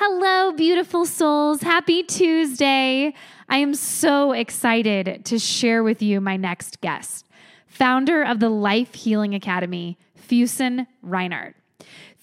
[0.00, 1.60] Hello, beautiful souls.
[1.60, 3.12] Happy Tuesday.
[3.48, 7.26] I am so excited to share with you my next guest,
[7.66, 11.54] founder of the Life Healing Academy, Fusun Rynart.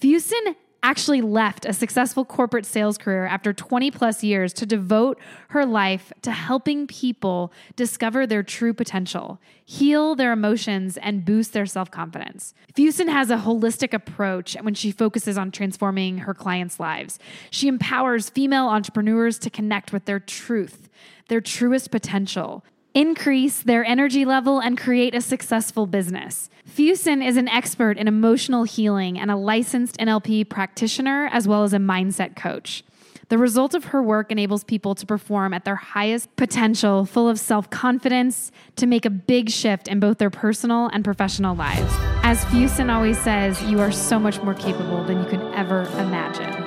[0.02, 5.20] Fusun actually left a successful corporate sales career after 20 plus years to devote
[5.50, 11.66] her life to helping people discover their true potential, heal their emotions, and boost their
[11.66, 12.54] self confidence.
[12.76, 17.18] Fusun has a holistic approach when she focuses on transforming her clients' lives.
[17.50, 20.88] She empowers female entrepreneurs to connect with their truth,
[21.30, 22.64] their truest potential
[22.96, 26.50] increase their energy level, and create a successful business.
[26.68, 31.74] Fusun is an expert in emotional healing and a licensed NLP practitioner, as well as
[31.74, 32.84] a mindset coach.
[33.28, 37.40] The result of her work enables people to perform at their highest potential, full of
[37.40, 41.92] self confidence, to make a big shift in both their personal and professional lives.
[42.24, 46.65] As Fusun always says, you are so much more capable than you can ever imagine.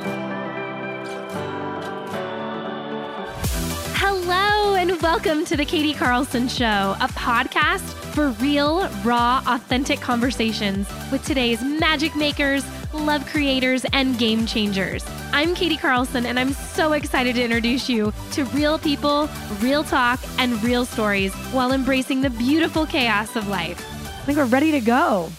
[4.88, 11.22] And welcome to the Katie Carlson Show, a podcast for real, raw, authentic conversations with
[11.26, 15.04] today's magic makers, love creators, and game changers.
[15.30, 19.28] I'm Katie Carlson, and I'm so excited to introduce you to real people,
[19.60, 23.78] real talk, and real stories while embracing the beautiful chaos of life.
[24.06, 25.30] I think we're ready to go.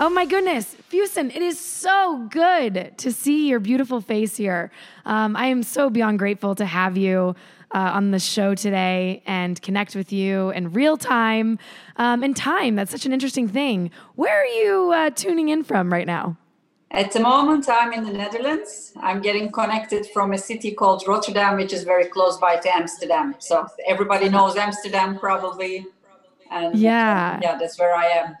[0.00, 4.72] Oh my goodness, Fusun, it is so good to see your beautiful face here.
[5.04, 7.36] Um, I am so beyond grateful to have you
[7.72, 11.58] uh, on the show today and connect with you in real time
[11.96, 12.76] um, and time.
[12.76, 13.90] That's such an interesting thing.
[14.14, 16.36] Where are you uh, tuning in from right now?
[16.90, 18.92] At the moment, I'm in the Netherlands.
[19.00, 23.34] I'm getting connected from a city called Rotterdam, which is very close by to Amsterdam.
[23.40, 25.86] So everybody knows Amsterdam probably.
[26.50, 28.36] And yeah, yeah, that's where I am.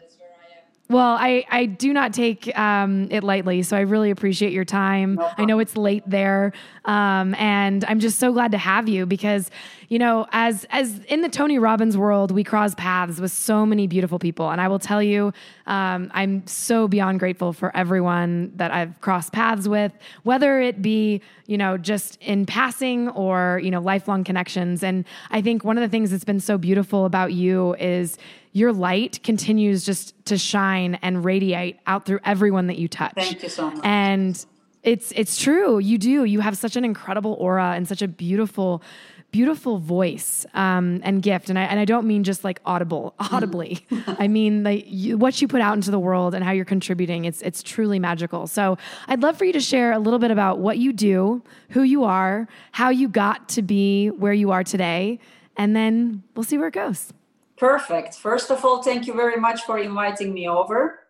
[0.90, 5.16] Well, I, I do not take um, it lightly, so I really appreciate your time.
[5.16, 6.52] No I know it's late there,
[6.86, 9.50] um, and I'm just so glad to have you because,
[9.88, 13.86] you know, as as in the Tony Robbins world, we cross paths with so many
[13.86, 15.32] beautiful people, and I will tell you,
[15.66, 19.92] um, I'm so beyond grateful for everyone that I've crossed paths with,
[20.24, 24.82] whether it be you know just in passing or you know lifelong connections.
[24.82, 28.18] And I think one of the things that's been so beautiful about you is
[28.52, 33.14] your light continues just to shine and radiate out through everyone that you touch.
[33.14, 33.80] Thank you so much.
[33.84, 34.44] And
[34.82, 35.78] it's it's true.
[35.78, 36.24] You do.
[36.24, 38.82] You have such an incredible aura and such a beautiful
[39.30, 43.86] beautiful voice um, and gift and I, and I don't mean just like audible audibly
[44.06, 47.26] i mean like you, what you put out into the world and how you're contributing
[47.26, 48.78] it's it's truly magical so
[49.08, 52.04] i'd love for you to share a little bit about what you do who you
[52.04, 55.18] are how you got to be where you are today
[55.56, 57.12] and then we'll see where it goes
[57.58, 58.14] Perfect.
[58.14, 61.00] First of all, thank you very much for inviting me over.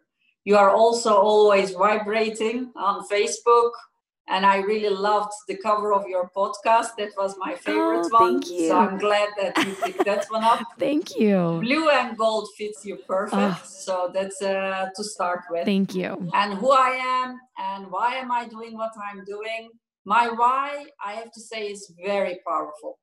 [0.45, 3.73] You are also always vibrating on Facebook.
[4.31, 6.97] And I really loved the cover of your podcast.
[6.99, 8.43] That was my favorite oh, one.
[8.43, 10.61] So I'm glad that you picked that one up.
[10.79, 11.59] thank you.
[11.63, 13.35] Blue and gold fits you perfect.
[13.37, 13.63] Oh.
[13.65, 15.65] So that's uh, to start with.
[15.65, 16.31] Thank you.
[16.35, 16.91] And who I
[17.21, 19.71] am and why am I doing what I'm doing?
[20.05, 22.99] My why, I have to say, is very powerful.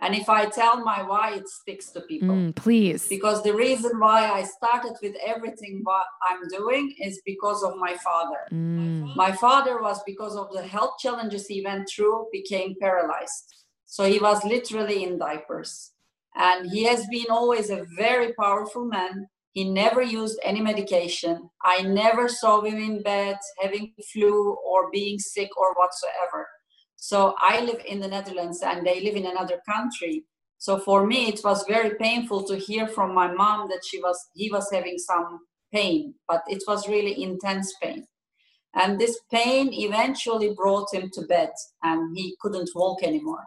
[0.00, 2.28] And if I tell my why, it sticks to people.
[2.28, 3.06] Mm, please.
[3.06, 7.96] Because the reason why I started with everything what I'm doing is because of my
[7.98, 8.38] father.
[8.50, 9.14] Mm.
[9.14, 13.54] My father was because of the health challenges he went through, became paralyzed.
[13.84, 15.92] So he was literally in diapers.
[16.34, 19.28] And he has been always a very powerful man.
[19.52, 21.50] He never used any medication.
[21.62, 26.46] I never saw him in bed having flu or being sick or whatsoever
[27.02, 30.26] so I live in the Netherlands and they live in another country.
[30.58, 34.18] So for me, it was very painful to hear from my mom that she was
[34.34, 35.40] he was having some
[35.72, 38.04] pain, but it was really intense pain.
[38.74, 41.50] And this pain eventually brought him to bed
[41.82, 43.46] and he couldn't walk anymore.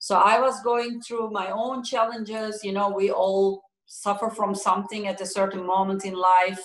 [0.00, 2.64] So I was going through my own challenges.
[2.64, 6.60] You know, we all suffer from something at a certain moment in life.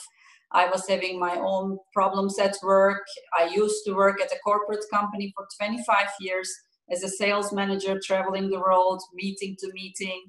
[0.55, 3.03] I was having my own problems at work.
[3.37, 6.49] I used to work at a corporate company for 25 years
[6.89, 10.23] as a sales manager, traveling the world, meeting to meeting.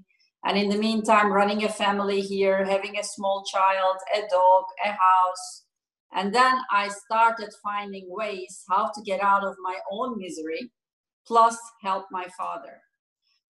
[0.45, 4.89] And in the meantime, running a family here, having a small child, a dog, a
[4.89, 5.65] house.
[6.13, 10.73] And then I started finding ways how to get out of my own misery,
[11.25, 12.81] plus help my father.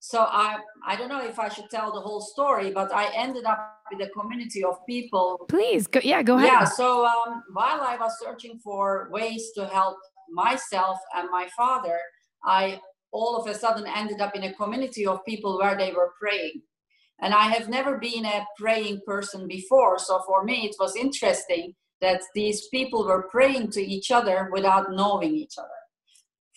[0.01, 3.45] So I I don't know if I should tell the whole story, but I ended
[3.45, 5.47] up with a community of people.
[5.49, 6.49] Please, go, yeah, go ahead.
[6.49, 6.65] Yeah.
[6.65, 9.97] So um, while I was searching for ways to help
[10.31, 11.99] myself and my father,
[12.45, 12.81] I
[13.13, 16.61] all of a sudden ended up in a community of people where they were praying.
[17.21, 19.99] And I have never been a praying person before.
[19.99, 24.93] So for me, it was interesting that these people were praying to each other without
[24.93, 25.69] knowing each other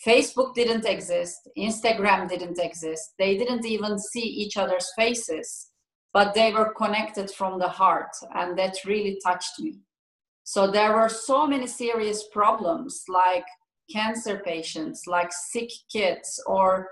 [0.06, 3.12] Facebook didn't exist, Instagram didn't exist.
[3.18, 5.69] They didn't even see each other's faces,
[6.12, 9.78] but they were connected from the heart, and that really touched me.
[10.44, 13.44] So there were so many serious problems like
[13.92, 16.88] cancer patients, like sick kids, or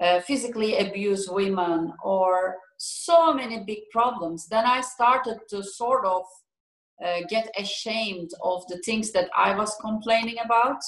[0.00, 4.48] uh, physically abused women, or so many big problems.
[4.48, 6.22] Then I started to sort of
[7.04, 10.80] uh, get ashamed of the things that I was complaining about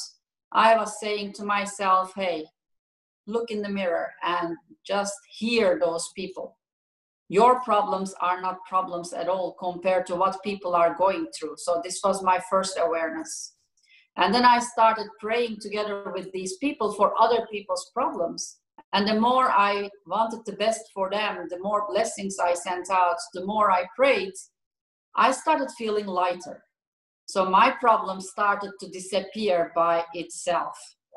[0.54, 2.46] I was saying to myself, hey,
[3.26, 4.56] look in the mirror and
[4.86, 6.56] just hear those people.
[7.28, 11.54] Your problems are not problems at all compared to what people are going through.
[11.56, 13.54] So, this was my first awareness.
[14.16, 18.58] And then I started praying together with these people for other people's problems.
[18.92, 23.16] And the more I wanted the best for them, the more blessings I sent out,
[23.32, 24.32] the more I prayed,
[25.16, 26.62] I started feeling lighter.
[27.26, 30.76] So my problem started to disappear by itself.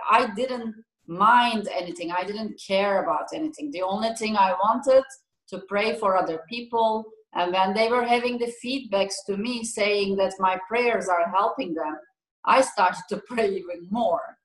[0.09, 0.73] I didn't
[1.07, 3.71] mind anything, I didn't care about anything.
[3.71, 5.03] The only thing I wanted
[5.49, 7.05] to pray for other people.
[7.33, 11.73] And when they were having the feedbacks to me saying that my prayers are helping
[11.73, 11.97] them,
[12.45, 14.37] I started to pray even more.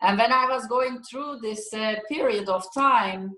[0.00, 3.36] And when I was going through this uh, period of time,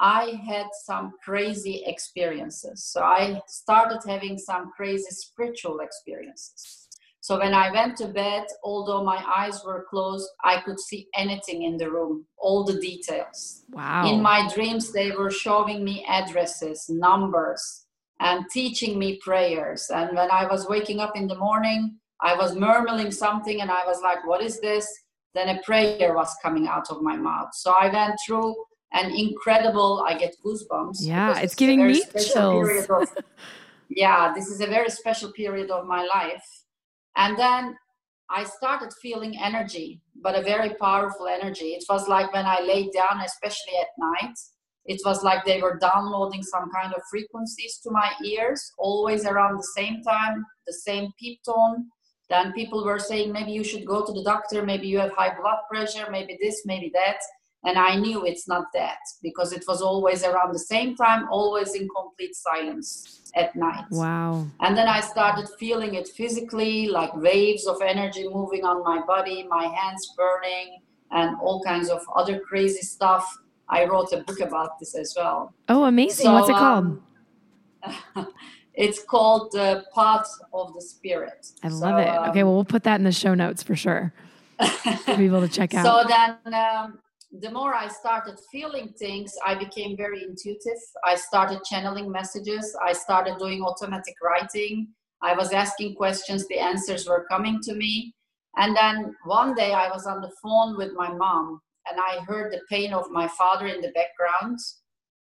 [0.00, 2.84] I had some crazy experiences.
[2.84, 6.87] So I started having some crazy spiritual experiences.
[7.28, 11.64] So when I went to bed, although my eyes were closed, I could see anything
[11.64, 13.64] in the room, all the details.
[13.68, 14.10] Wow.
[14.10, 17.84] In my dreams, they were showing me addresses, numbers,
[18.18, 19.90] and teaching me prayers.
[19.94, 23.84] And when I was waking up in the morning, I was murmuring something and I
[23.84, 24.88] was like, What is this?
[25.34, 27.50] Then a prayer was coming out of my mouth.
[27.52, 28.56] So I went through
[28.92, 33.14] an incredible i get goosebumps yeah it's giving me chills of,
[33.90, 36.57] yeah this is a very special period of my life
[37.18, 37.76] and then
[38.30, 41.68] i started feeling energy but a very powerful energy.
[41.78, 44.36] It was like when i laid down especially at night
[44.86, 49.58] it was like they were downloading some kind of frequencies to my ears always around
[49.58, 51.86] the same time the same peep tone.
[52.30, 54.62] Then people were saying maybe you should go to the doctor.
[54.62, 56.06] Maybe you have high blood pressure.
[56.10, 57.18] Maybe this maybe that
[57.64, 61.74] and I knew it's not that because it was always around the same time, always
[61.74, 63.84] in complete silence at night.
[63.90, 64.46] Wow.
[64.60, 69.46] And then I started feeling it physically, like waves of energy moving on my body,
[69.48, 73.26] my hands burning, and all kinds of other crazy stuff.
[73.68, 75.52] I wrote a book about this as well.
[75.68, 76.24] Oh, amazing.
[76.24, 77.02] So, What's it called?
[77.82, 78.28] Um,
[78.74, 81.48] it's called The Path of the Spirit.
[81.62, 82.28] I love so, it.
[82.30, 84.14] Okay, well, we'll put that in the show notes for sure.
[85.04, 85.84] for people to check out.
[85.84, 86.98] So then um,
[87.30, 90.80] the more I started feeling things, I became very intuitive.
[91.04, 92.74] I started channeling messages.
[92.82, 94.88] I started doing automatic writing.
[95.22, 98.14] I was asking questions, the answers were coming to me.
[98.56, 101.60] And then one day I was on the phone with my mom
[101.90, 104.58] and I heard the pain of my father in the background.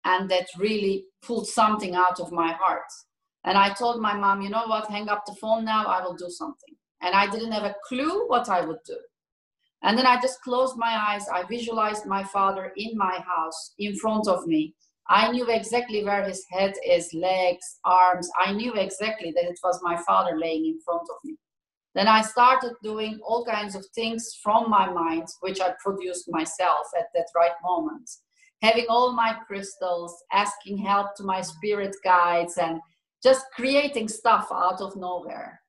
[0.04, 2.90] And that really pulled something out of my heart.
[3.44, 6.14] And I told my mom, you know what, hang up the phone now, I will
[6.14, 6.74] do something.
[7.02, 8.96] And I didn't have a clue what I would do.
[9.82, 11.26] And then I just closed my eyes.
[11.32, 14.74] I visualized my father in my house, in front of me.
[15.08, 18.30] I knew exactly where his head is, legs, arms.
[18.38, 21.36] I knew exactly that it was my father laying in front of me.
[21.94, 26.86] Then I started doing all kinds of things from my mind, which I produced myself
[26.96, 28.08] at that right moment.
[28.62, 32.80] Having all my crystals, asking help to my spirit guides, and
[33.22, 35.60] just creating stuff out of nowhere.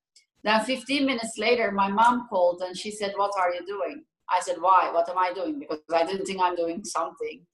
[0.44, 4.04] Then 15 minutes later, my mom called and she said, What are you doing?
[4.30, 4.92] I said, Why?
[4.92, 5.60] What am I doing?
[5.60, 7.46] Because I didn't think I'm doing something.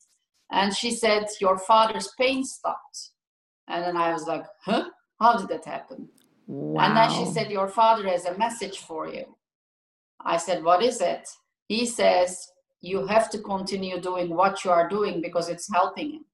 [0.51, 3.12] And she said, Your father's pain stopped.
[3.67, 4.89] And then I was like, Huh?
[5.20, 6.08] How did that happen?
[6.48, 6.86] Wow.
[6.86, 9.36] And then she said, Your father has a message for you.
[10.24, 11.27] I said, What is it?
[11.67, 12.39] He says,
[12.79, 16.25] You have to continue doing what you are doing because it's helping him.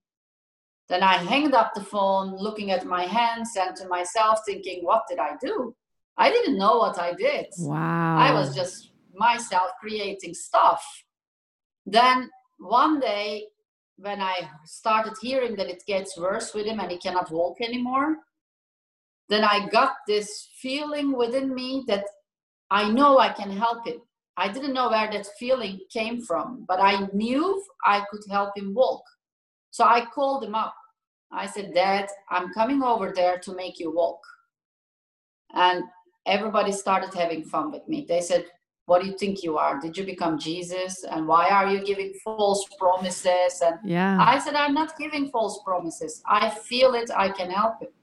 [0.90, 5.04] Then I hanged up the phone, looking at my hands and to myself, thinking, What
[5.10, 5.76] did I do?
[6.18, 7.48] I didn't know what I did.
[7.60, 8.18] Wow.
[8.18, 10.84] I was just myself creating stuff.
[11.86, 12.30] Then
[12.60, 13.48] one day,
[13.98, 18.18] when I started hearing that it gets worse with him and he cannot walk anymore,
[19.30, 22.06] then I got this feeling within me that
[22.70, 24.02] I know I can help him.
[24.36, 28.74] I didn't know where that feeling came from, but I knew I could help him
[28.74, 29.04] walk.
[29.72, 30.76] So I called him up.
[31.32, 34.20] I said, Dad, I'm coming over there to make you walk.
[35.54, 35.84] And
[36.26, 38.06] everybody started having fun with me.
[38.08, 38.46] They said,
[38.86, 39.80] What do you think you are?
[39.80, 41.04] Did you become Jesus?
[41.10, 43.62] And why are you giving false promises?
[43.66, 44.18] And yeah.
[44.20, 46.22] I said, I'm not giving false promises.
[46.28, 47.94] I feel it, I can help it.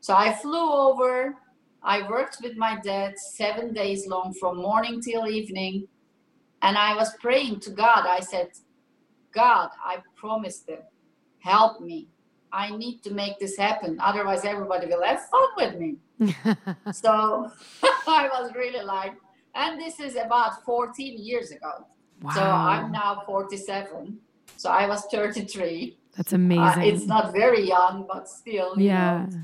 [0.00, 1.36] So I flew over.
[1.82, 5.86] I worked with my dad seven days long from morning till evening.
[6.62, 8.06] and I was praying to God.
[8.06, 8.48] I said,
[9.34, 10.82] God, I promised them,
[11.40, 12.08] help me.
[12.52, 13.98] I need to make this happen.
[14.00, 15.96] Otherwise, everybody will have fun with me.
[16.92, 17.50] so
[18.06, 19.14] I was really like,
[19.54, 21.86] and this is about 14 years ago.
[22.20, 22.32] Wow.
[22.34, 24.18] So I'm now 47.
[24.56, 25.96] So I was 33.
[26.16, 26.82] That's amazing.
[26.82, 28.78] Uh, it's not very young, but still.
[28.78, 29.26] yeah.
[29.30, 29.38] Know.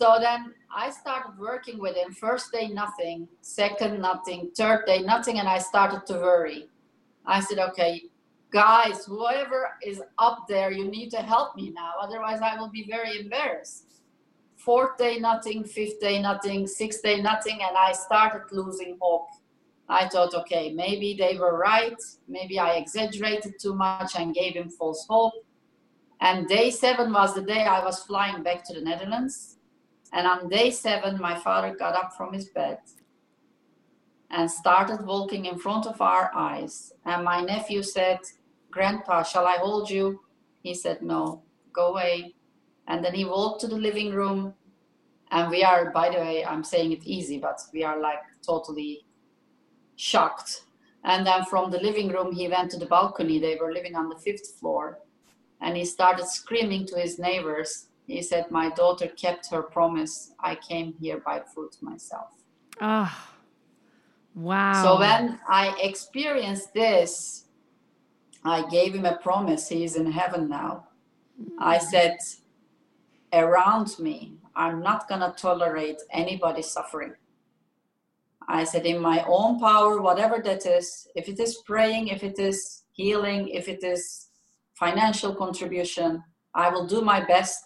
[0.00, 2.12] So then I started working with him.
[2.12, 3.28] First day, nothing.
[3.40, 4.50] Second, nothing.
[4.56, 5.38] Third day, nothing.
[5.38, 6.68] And I started to worry.
[7.26, 8.04] I said, okay,
[8.54, 11.90] guys, whoever is up there, you need to help me now.
[12.00, 14.02] Otherwise, I will be very embarrassed.
[14.54, 15.64] Fourth day, nothing.
[15.64, 16.68] Fifth day, nothing.
[16.68, 17.58] Sixth day, nothing.
[17.66, 19.26] And I started losing hope.
[19.88, 22.00] I thought, okay, maybe they were right.
[22.28, 25.34] Maybe I exaggerated too much and gave him false hope.
[26.20, 29.56] And day seven was the day I was flying back to the Netherlands.
[30.12, 32.78] And on day seven, my father got up from his bed
[34.30, 36.92] and started walking in front of our eyes.
[37.04, 38.20] And my nephew said,
[38.74, 40.20] Grandpa, shall I hold you?
[40.62, 42.34] He said, No, go away.
[42.88, 44.54] And then he walked to the living room.
[45.30, 49.06] And we are, by the way, I'm saying it easy, but we are like totally
[49.96, 50.64] shocked.
[51.04, 53.38] And then from the living room, he went to the balcony.
[53.38, 54.98] They were living on the fifth floor.
[55.60, 57.86] And he started screaming to his neighbors.
[58.06, 60.32] He said, My daughter kept her promise.
[60.40, 62.30] I came here by foot myself.
[62.80, 63.30] Ah,
[64.36, 64.82] oh, wow.
[64.82, 67.43] So when I experienced this,
[68.44, 69.68] I gave him a promise.
[69.68, 70.88] He's in heaven now.
[71.58, 71.86] I mm-hmm.
[71.86, 72.18] said,
[73.32, 77.14] Around me, I'm not going to tolerate anybody suffering.
[78.46, 82.38] I said, in my own power, whatever that is, if it is praying, if it
[82.38, 84.28] is healing, if it is
[84.74, 86.22] financial contribution,
[86.54, 87.64] I will do my best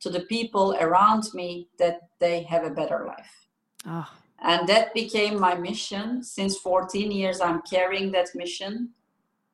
[0.00, 3.46] to the people around me that they have a better life.
[3.86, 4.10] Oh.
[4.42, 6.22] And that became my mission.
[6.22, 8.90] Since 14 years, I'm carrying that mission.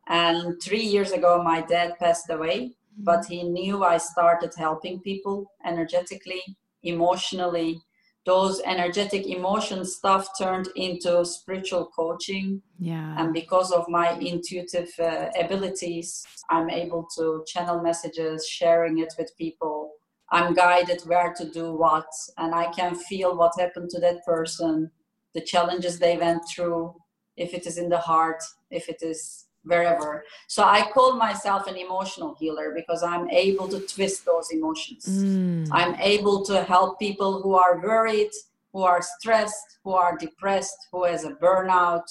[0.09, 3.05] And three years ago, my dad passed away, mm-hmm.
[3.05, 6.43] but he knew I started helping people energetically,
[6.83, 7.81] emotionally,
[8.27, 12.61] those energetic emotion stuff turned into spiritual coaching.
[12.79, 13.15] Yeah.
[13.17, 19.37] And because of my intuitive uh, abilities i'm able to channel messages sharing it with
[19.39, 19.93] people.
[20.31, 24.91] I'm guided where to do what and i can feel what happened to that person
[25.35, 26.95] the challenges they went through
[27.37, 30.25] if it is in the heart if it is wherever.
[30.47, 35.05] So I call myself an emotional healer because I'm able to twist those emotions.
[35.07, 35.69] Mm.
[35.73, 38.31] I'm able to help people who are worried,
[38.73, 42.09] who are stressed, who are depressed, who has a burnout,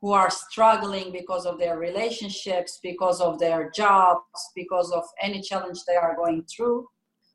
[0.00, 4.22] who are struggling because of their relationships, because of their jobs,
[4.54, 6.86] because of any challenge they are going through.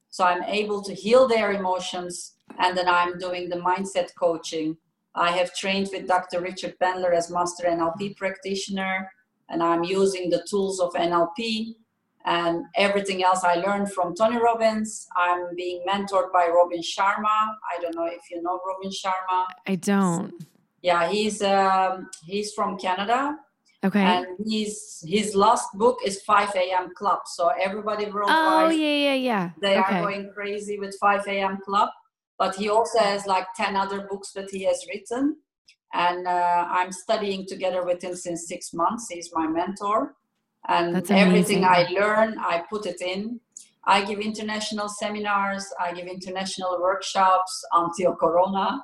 [0.10, 4.78] So I'm able to heal their emotions and then I'm doing the mindset coaching.
[5.16, 6.40] I have trained with Dr.
[6.40, 9.10] Richard Bandler as master NLP practitioner
[9.52, 11.76] and I'm using the tools of NLP
[12.26, 15.08] and everything else I learned from Tony Robbins.
[15.16, 17.26] I'm being mentored by Robin Sharma.
[17.72, 19.46] I don't know if you know Robin Sharma.
[19.68, 20.34] I don't.
[20.82, 23.38] Yeah, he's um, he's from Canada.
[23.84, 24.02] Okay.
[24.02, 26.94] And his his last book is 5 a.m.
[26.96, 27.22] Club.
[27.26, 28.68] So everybody worldwide.
[28.68, 29.50] Oh yeah, yeah, yeah.
[29.60, 29.98] They okay.
[29.98, 31.58] are going crazy with 5 a.m.
[31.66, 31.90] Club.
[32.38, 35.38] But he also has like 10 other books that he has written
[35.94, 39.08] and uh, I'm studying together with him since six months.
[39.10, 40.16] He's my mentor,
[40.68, 43.40] and everything I learn, I put it in.
[43.86, 48.84] I give international seminars, I give international workshops until Corona.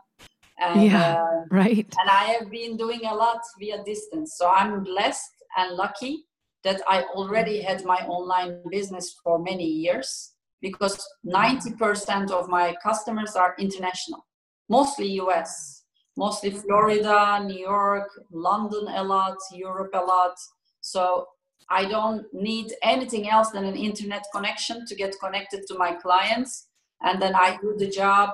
[0.60, 1.86] And, yeah, uh, right.
[2.00, 4.36] And I have been doing a lot via distance.
[4.38, 6.26] So I'm blessed and lucky
[6.64, 13.36] that I already had my online business for many years because 90% of my customers
[13.36, 14.26] are international,
[14.68, 15.77] mostly US
[16.18, 20.36] mostly Florida, New York, London a lot, Europe a lot.
[20.82, 21.28] So
[21.70, 26.68] I don't need anything else than an internet connection to get connected to my clients.
[27.02, 28.32] And then I do the job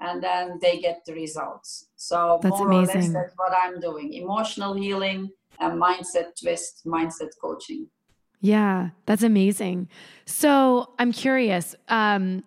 [0.00, 1.86] and then they get the results.
[1.96, 2.96] So that's more amazing.
[2.96, 4.12] or less that's what I'm doing.
[4.12, 7.88] Emotional healing and mindset twist, mindset coaching.
[8.40, 9.88] Yeah, that's amazing.
[10.26, 12.42] So I'm curious, um,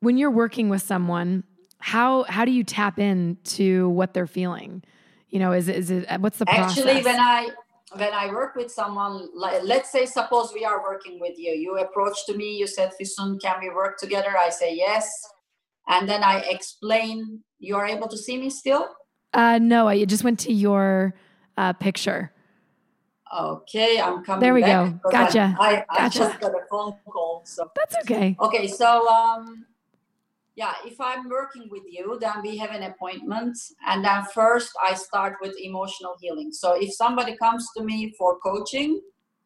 [0.00, 1.44] when you're working with someone,
[1.80, 4.82] how how do you tap into what they're feeling?
[5.28, 6.78] You know, is it, is it what's the process?
[6.78, 7.48] Actually, when I
[7.96, 11.52] when I work with someone, like, let's say, suppose we are working with you.
[11.52, 14.36] You approach to me, you said, Füsun, can we work together?
[14.38, 15.10] I say yes.
[15.88, 18.88] And then I explain, you are able to see me still?
[19.34, 21.14] Uh, no, I just went to your
[21.56, 22.32] uh, picture.
[23.36, 24.40] Okay, I'm coming.
[24.40, 24.98] There we go.
[25.10, 25.56] Gotcha.
[25.58, 27.42] I, I, I just got a phone call.
[27.44, 28.36] So that's okay.
[28.40, 29.66] Okay, so um,
[30.60, 33.56] yeah, if I'm working with you, then we have an appointment.
[33.86, 36.52] And then first I start with emotional healing.
[36.52, 39.00] So if somebody comes to me for coaching,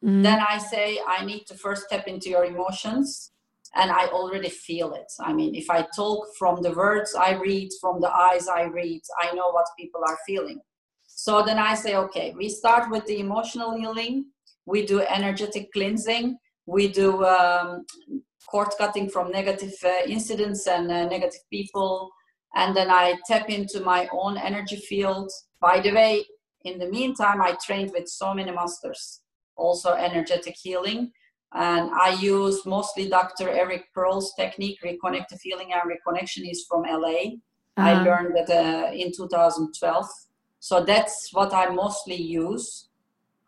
[0.05, 0.23] mm-hmm.
[0.23, 3.31] then I say, I need to first step into your emotions.
[3.77, 5.11] And I already feel it.
[5.29, 9.03] I mean, if I talk from the words I read, from the eyes I read,
[9.25, 10.61] I know what people are feeling.
[11.07, 14.15] So then I say, okay, we start with the emotional healing.
[14.67, 16.39] We do energetic cleansing.
[16.67, 17.85] We do um,
[18.47, 22.11] cord cutting from negative uh, incidents and uh, negative people.
[22.55, 25.31] And then I tap into my own energy field.
[25.61, 26.25] By the way,
[26.65, 29.21] in the meantime, I trained with so many masters,
[29.57, 31.13] also energetic healing.
[31.53, 33.49] And I use mostly Dr.
[33.49, 37.37] Eric Pearl's technique, reconnective healing and reconnection is from LA.
[37.77, 37.89] Uh-huh.
[37.89, 40.07] I learned that uh, in 2012.
[40.59, 42.89] So that's what I mostly use.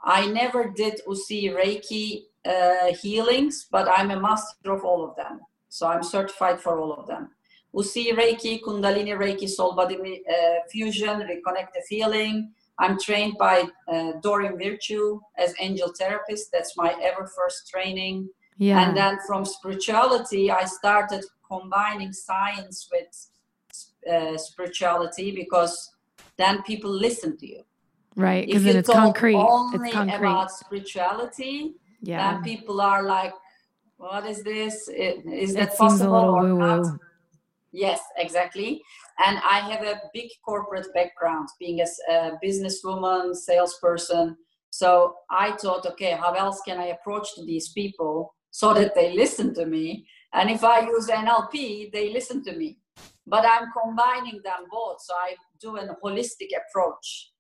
[0.05, 5.41] I never did Usui Reiki uh, healings, but I'm a master of all of them.
[5.69, 7.31] So I'm certified for all of them.
[7.75, 10.35] Usui Reiki, Kundalini Reiki, Soul Body uh,
[10.71, 12.53] Fusion, Reconnective Healing.
[12.79, 16.51] I'm trained by uh, Doreen Virtue as angel therapist.
[16.53, 18.29] That's my ever first training.
[18.59, 18.81] Yeah.
[18.81, 23.29] And then from spirituality, I started combining science with
[24.11, 25.93] uh, spirituality because
[26.37, 27.63] then people listen to you.
[28.15, 29.35] Right, because it's concrete.
[29.35, 30.17] Only it's concrete.
[30.17, 32.37] about spirituality, yeah.
[32.37, 33.35] and people are like,
[33.97, 34.89] "What is this?
[34.89, 36.87] Is that it possible or not?"
[37.73, 38.83] Yes, exactly.
[39.19, 44.37] And I have a big corporate background, being a, a businesswoman, salesperson.
[44.71, 49.15] So I thought, okay, how else can I approach to these people so that they
[49.15, 50.07] listen to me?
[50.33, 52.79] And if I use NLP, they listen to me.
[53.27, 55.01] But I'm combining them both.
[55.03, 57.33] So I do a holistic approach.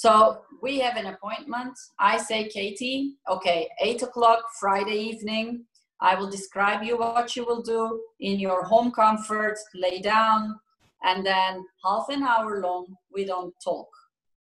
[0.00, 1.76] So we have an appointment.
[1.98, 5.64] I say, Katie, okay, eight o'clock Friday evening.
[6.00, 10.54] I will describe you what you will do in your home comfort, lay down,
[11.02, 13.88] and then half an hour long, we don't talk.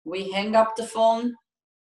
[0.05, 1.35] We hang up the phone,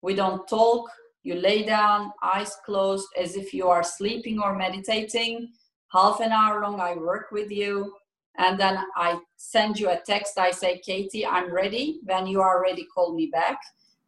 [0.00, 0.88] we don't talk.
[1.24, 5.48] You lay down, eyes closed, as if you are sleeping or meditating.
[5.90, 7.92] Half an hour long, I work with you
[8.38, 10.38] and then I send you a text.
[10.38, 12.00] I say, Katie, I'm ready.
[12.04, 13.58] When you are ready, call me back.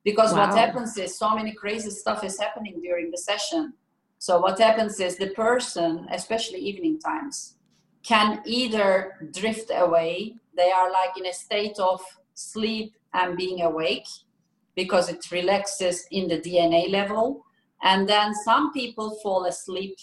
[0.04, 0.46] Because wow.
[0.46, 3.72] what happens is so many crazy stuff is happening during the session.
[4.18, 7.56] So what happens is the person, especially evening times,
[8.02, 10.34] can either drift away.
[10.56, 12.00] They are like in a state of
[12.34, 14.06] sleep and being awake
[14.74, 17.44] because it relaxes in the DNA level.
[17.82, 19.96] And then some people fall asleep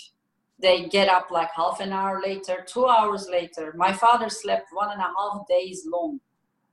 [0.60, 3.74] they get up like half an hour later, two hours later.
[3.76, 6.20] My father slept one and a half days long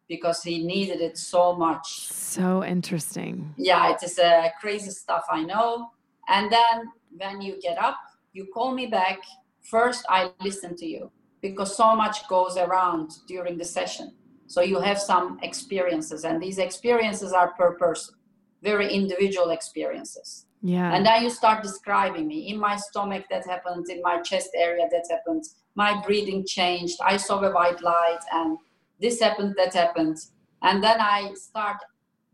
[0.09, 2.11] because he needed it so much.
[2.11, 3.55] So interesting.
[3.57, 5.91] Yeah, it is uh, crazy stuff, I know.
[6.29, 7.97] And then when you get up,
[8.33, 9.19] you call me back.
[9.63, 14.15] First, I listen to you because so much goes around during the session.
[14.47, 18.15] So you have some experiences, and these experiences are per person,
[18.63, 20.47] very individual experiences.
[20.63, 20.95] Yeah.
[20.95, 22.49] And then you start describing me.
[22.49, 23.91] In my stomach, that happened.
[23.91, 25.45] In my chest area, that happened.
[25.75, 26.99] My breathing changed.
[27.05, 28.57] I saw a white light, and
[29.01, 30.19] this happened, that happened.
[30.63, 31.79] And then I start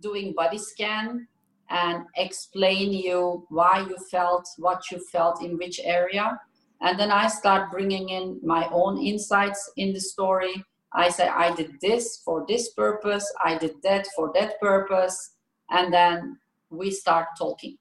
[0.01, 1.27] doing body scan
[1.71, 6.39] and explain you why you felt what you felt in which area.
[6.81, 10.65] And then I start bringing in my own insights in the story.
[10.93, 15.35] I say, I did this for this purpose, I did that for that purpose.
[15.71, 16.39] And then
[16.71, 17.77] we start talking.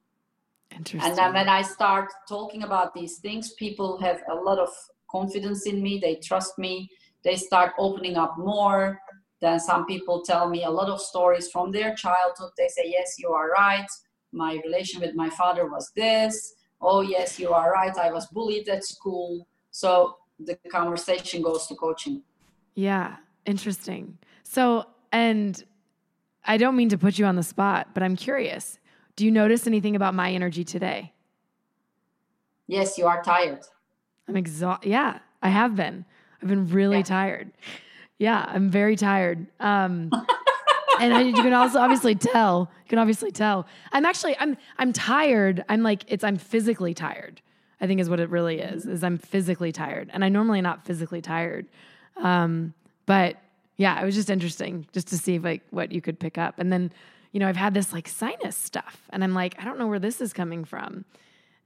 [0.77, 4.69] And then when I start talking about these things, people have a lot of
[5.09, 5.99] confidence in me.
[5.99, 6.89] They trust me.
[7.23, 8.99] They start opening up more.
[9.41, 12.51] Then some people tell me a lot of stories from their childhood.
[12.57, 13.87] They say, Yes, you are right.
[14.31, 16.53] My relation with my father was this.
[16.81, 17.95] Oh, yes, you are right.
[17.97, 19.47] I was bullied at school.
[19.71, 22.21] So the conversation goes to coaching.
[22.75, 24.17] Yeah, interesting.
[24.43, 25.63] So, and
[26.45, 28.79] I don't mean to put you on the spot, but I'm curious.
[29.17, 31.11] Do you notice anything about my energy today?
[32.67, 33.61] Yes, you are tired.
[34.27, 34.89] I'm exhausted.
[34.89, 36.05] Yeah, I have been.
[36.41, 37.03] I've been really yeah.
[37.03, 37.51] tired.
[38.19, 39.47] Yeah, I'm very tired.
[39.59, 40.11] Um,
[40.99, 42.69] and I, you can also obviously tell.
[42.85, 43.65] You can obviously tell.
[43.91, 45.65] I'm actually I'm I'm tired.
[45.67, 47.41] I'm like it's I'm physically tired.
[47.81, 48.85] I think is what it really is.
[48.85, 51.67] Is I'm physically tired, and I normally not physically tired.
[52.17, 52.75] Um,
[53.07, 53.37] but
[53.77, 56.71] yeah, it was just interesting just to see like what you could pick up, and
[56.71, 56.91] then
[57.31, 59.99] you know, I've had this like sinus stuff, and I'm like, I don't know where
[59.99, 61.05] this is coming from.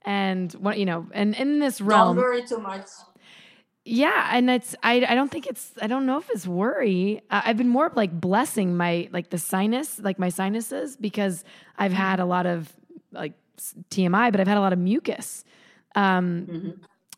[0.04, 2.88] And what you know, and in this realm, don't worry too much.
[3.84, 7.22] Yeah, and it's I I don't think it's I don't know if it's worry.
[7.32, 11.44] I've been more like blessing my like the sinus, like my sinuses, because
[11.78, 12.72] I've had a lot of
[13.12, 13.34] like
[13.90, 15.44] TMI, but I've had a lot of mucus
[15.96, 16.70] um, mm-hmm.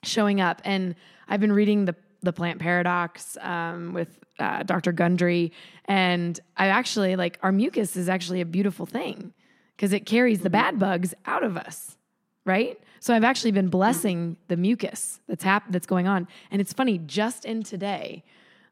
[0.04, 0.96] showing up, and
[1.28, 4.92] I've been reading the the plant paradox um, with uh, Dr.
[4.92, 5.52] Gundry,
[5.86, 9.34] and I actually like our mucus is actually a beautiful thing
[9.76, 11.98] because it carries the bad bugs out of us,
[12.46, 12.80] right?
[13.00, 16.98] So I've actually been blessing the mucus that's hap- that's going on, and it's funny.
[17.00, 18.24] Just in today,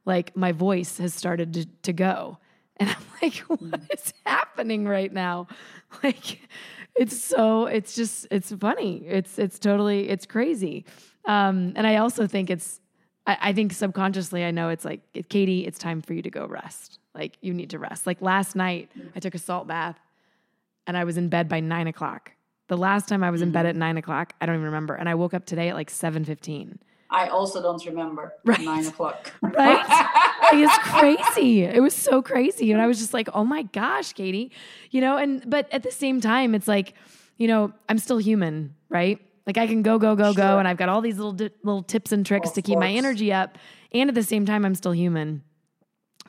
[0.06, 2.38] like my voice has started to, to go,
[2.78, 5.48] and I'm like, what is happening right now?
[6.02, 6.48] Like,
[6.96, 9.04] it's so it's just it's funny.
[9.06, 10.86] It's it's totally it's crazy.
[11.26, 12.80] Um, and I also think it's
[13.28, 16.46] I, I think subconsciously I know it's like Katie, it's time for you to go
[16.46, 17.00] rest.
[17.14, 18.08] Like you need to rest.
[18.08, 20.00] Like last night, I took a salt bath,
[20.88, 22.32] and I was in bed by nine o'clock.
[22.68, 23.70] The last time I was in bed mm-hmm.
[23.70, 24.96] at nine o'clock, I don't even remember.
[24.96, 26.80] And I woke up today at like seven fifteen.
[27.10, 28.62] I also don't remember Right.
[28.62, 29.32] nine o'clock.
[29.42, 30.18] Right?
[30.54, 31.64] It's crazy.
[31.64, 32.74] It was so crazy.
[32.74, 34.52] And I was just like, oh my gosh, Katie.
[34.90, 36.94] You know, and but at the same time, it's like,
[37.38, 39.18] you know, I'm still human, right?
[39.48, 41.84] Like I can go, go, go, go, and I've got all these little di- little
[41.84, 43.58] tips and tricks Of to keep my energy up.
[43.92, 45.44] And at the same time, I'm still human.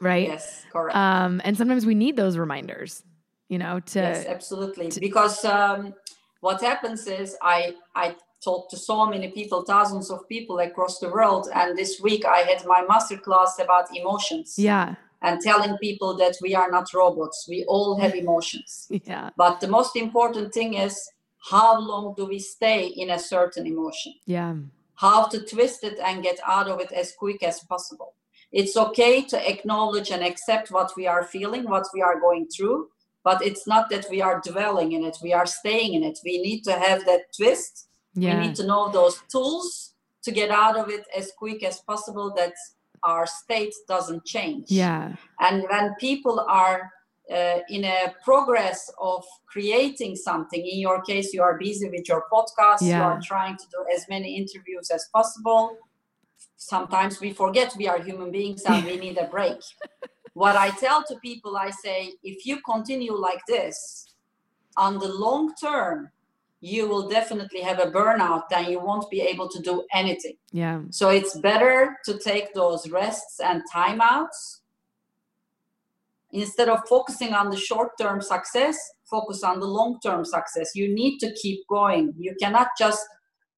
[0.01, 0.29] Right.
[0.29, 0.97] yes, correct.
[0.97, 3.05] Um, and sometimes we need those reminders,
[3.49, 4.91] you know, to yes, absolutely.
[4.99, 5.95] because um,
[6.41, 11.09] what happens is I I talk to so many people, thousands of people across the
[11.09, 14.97] world, and this week I had my master class about emotions yeah.
[15.21, 17.47] and telling people that we are not robots.
[17.49, 18.89] We all have emotions.
[18.91, 19.31] Yeah.
[19.37, 21.12] But the most important thing is
[21.51, 24.15] how long do we stay in a certain emotion?
[24.27, 24.55] Yeah.
[24.95, 28.15] How to twist it and get out of it as quick as possible.
[28.53, 32.89] It's okay to acknowledge and accept what we are feeling, what we are going through,
[33.25, 36.19] but it's not that we are dwelling in it, we are staying in it.
[36.25, 37.89] We need to have that twist.
[38.15, 38.39] Yeah.
[38.39, 42.33] We need to know those tools to get out of it as quick as possible
[42.37, 42.53] that
[43.03, 44.71] our state doesn't change.
[44.71, 45.17] Yeah.
[45.41, 46.91] And when people are
[47.33, 52.25] uh, in a progress of creating something, in your case, you are busy with your
[52.33, 55.77] podcast, you are trying to do as many interviews as possible.
[56.57, 59.59] Sometimes we forget we are human beings and we need a break.
[60.35, 64.07] what I tell to people, I say, if you continue like this,
[64.77, 66.11] on the long term,
[66.61, 70.37] you will definitely have a burnout and you won't be able to do anything.
[70.53, 70.83] Yeah.
[70.91, 74.61] So it's better to take those rests and timeouts.
[76.33, 78.79] Instead of focusing on the short term success,
[79.11, 80.71] focus on the long term success.
[80.75, 82.15] You need to keep going.
[82.19, 83.05] You cannot just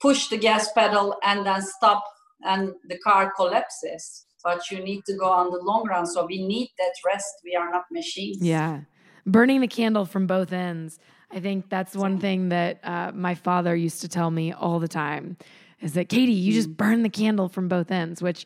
[0.01, 2.03] push the gas pedal and then stop
[2.43, 4.27] and the car collapses.
[4.43, 6.05] But you need to go on the long run.
[6.07, 7.33] So we need that rest.
[7.45, 8.39] We are not machines.
[8.43, 8.81] Yeah.
[9.25, 10.99] Burning the candle from both ends.
[11.31, 14.89] I think that's one thing that uh, my father used to tell me all the
[14.89, 15.37] time
[15.81, 16.57] is that, Katie, you Mm.
[16.57, 18.45] just burn the candle from both ends, which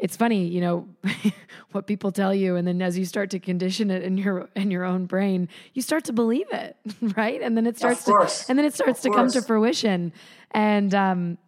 [0.00, 0.88] it's funny, you know,
[1.72, 2.56] what people tell you.
[2.56, 5.82] And then as you start to condition it in your, in your own brain, you
[5.82, 6.76] start to believe it.
[7.16, 7.40] Right.
[7.42, 8.12] And then it starts to,
[8.48, 10.12] and then it starts Of to come to fruition.
[10.52, 11.38] And, um,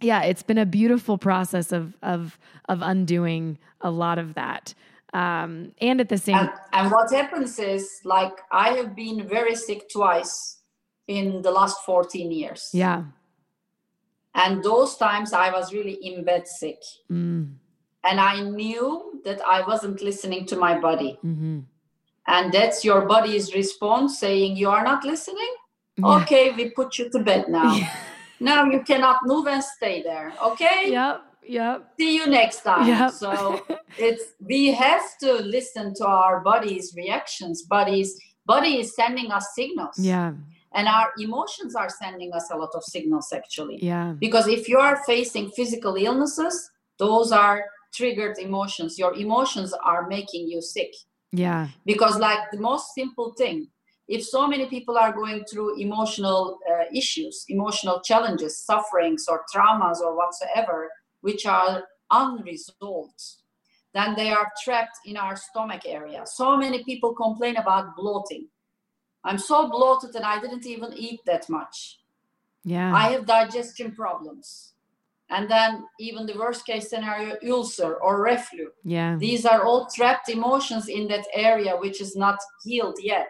[0.00, 4.74] yeah, it's been a beautiful process of, of, of undoing a lot of that.
[5.14, 9.54] Um, and at the same And, and what happens is, like, I have been very
[9.54, 10.58] sick twice
[11.06, 12.68] in the last 14 years.
[12.72, 13.04] yeah.
[14.34, 16.82] And those times I was really in bed sick.
[17.10, 17.54] Mm,
[18.08, 21.18] And I knew that I wasn't listening to my body.
[21.22, 21.60] hmm
[22.28, 25.52] And that's your body's response saying, You are not listening?
[25.96, 26.16] Yeah.
[26.22, 27.72] Okay, we put you to bed now.
[27.74, 27.90] Yeah.
[28.40, 30.32] Now you cannot move and stay there.
[30.50, 30.90] Okay?
[30.90, 31.22] Yep.
[31.48, 31.76] Yep.
[31.98, 32.86] See you next time.
[32.88, 33.10] Yep.
[33.12, 33.30] So
[33.98, 37.62] it's we have to listen to our body's reactions.
[37.62, 38.10] Body's
[38.44, 39.96] body is sending us signals.
[39.98, 40.32] yeah.
[40.78, 43.78] And our emotions are sending us a lot of signals actually.
[43.82, 44.12] Yeah.
[44.18, 47.64] Because if you are facing physical illnesses, those are
[47.96, 48.98] triggered emotions.
[48.98, 50.92] Your emotions are making you sick.
[51.32, 51.68] Yeah.
[51.84, 53.68] Because, like the most simple thing,
[54.08, 60.00] if so many people are going through emotional uh, issues, emotional challenges, sufferings, or traumas,
[60.00, 60.90] or whatsoever,
[61.22, 63.22] which are unresolved,
[63.94, 66.22] then they are trapped in our stomach area.
[66.26, 68.48] So many people complain about bloating.
[69.24, 71.98] I'm so bloated and I didn't even eat that much.
[72.62, 72.94] Yeah.
[72.94, 74.74] I have digestion problems.
[75.28, 78.70] And then, even the worst case scenario, ulcer or reflux.
[78.84, 79.16] yeah.
[79.18, 83.28] These are all trapped emotions in that area which is not healed yet.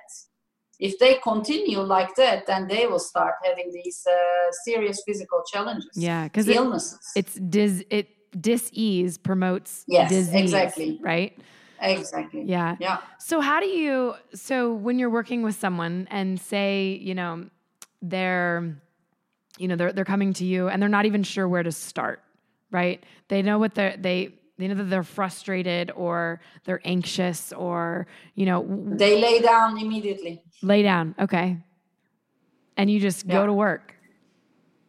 [0.78, 5.88] If they continue like that, then they will start having these uh, serious physical challenges,
[5.94, 6.24] Yeah.
[6.24, 6.98] Because it, illnesses.
[7.16, 10.98] it's dis it dis-ease promotes Yes, disease, exactly.
[11.02, 11.32] Right.
[11.80, 12.42] exactly.
[12.44, 12.76] Yeah.
[12.78, 12.98] Yeah.
[13.18, 17.46] So how do you so when you're working with someone and say, you know,
[18.02, 18.76] they're
[19.58, 22.22] you know, they're they're coming to you and they're not even sure where to start,
[22.70, 23.02] right?
[23.28, 28.46] They know what they're they they know that they're frustrated or they're anxious or, you
[28.46, 28.66] know,
[28.96, 30.42] They lay down immediately.
[30.62, 31.14] lay down.
[31.18, 31.58] Okay.
[32.78, 33.94] And you just go to work.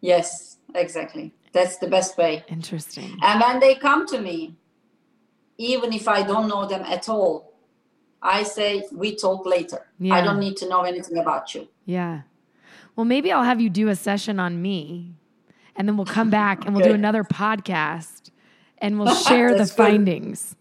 [0.02, 1.34] Yes, exactly.
[1.52, 2.44] That's the best way.
[2.48, 3.18] Interesting.
[3.22, 4.56] And when they come to me,
[5.58, 7.54] even if I don't know them at all,
[8.22, 9.88] I say, we talk later.
[10.00, 10.16] Yeah.
[10.16, 11.68] I don't need to know anything about you.
[11.86, 12.22] Yeah.
[12.98, 15.14] Well, maybe I'll have you do a session on me
[15.76, 18.32] and then we'll come back and we'll do another podcast
[18.80, 20.50] and we'll share the findings.
[20.50, 20.58] good.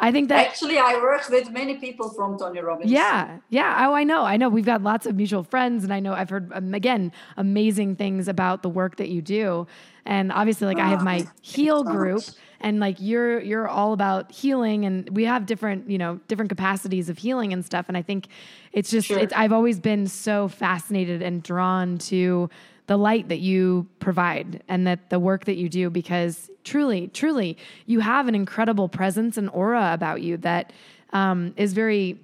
[0.00, 2.90] I think that Actually, I work with many people from Tony Robbins.
[2.90, 3.86] Yeah, yeah.
[3.88, 4.24] Oh, I know.
[4.24, 4.48] I know.
[4.48, 8.26] We've got lots of mutual friends, and I know I've heard um, again amazing things
[8.26, 9.66] about the work that you do.
[10.06, 12.30] And obviously, like I have Ah, my heal so group, much.
[12.60, 17.08] and like you're you're all about healing, and we have different you know different capacities
[17.10, 17.84] of healing and stuff.
[17.86, 18.28] And I think
[18.72, 19.18] it's just Sure.
[19.18, 22.48] it's I've always been so fascinated and drawn to
[22.90, 27.56] the light that you provide and that the work that you do because truly truly
[27.86, 30.72] you have an incredible presence and aura about you that
[31.12, 32.18] um, is very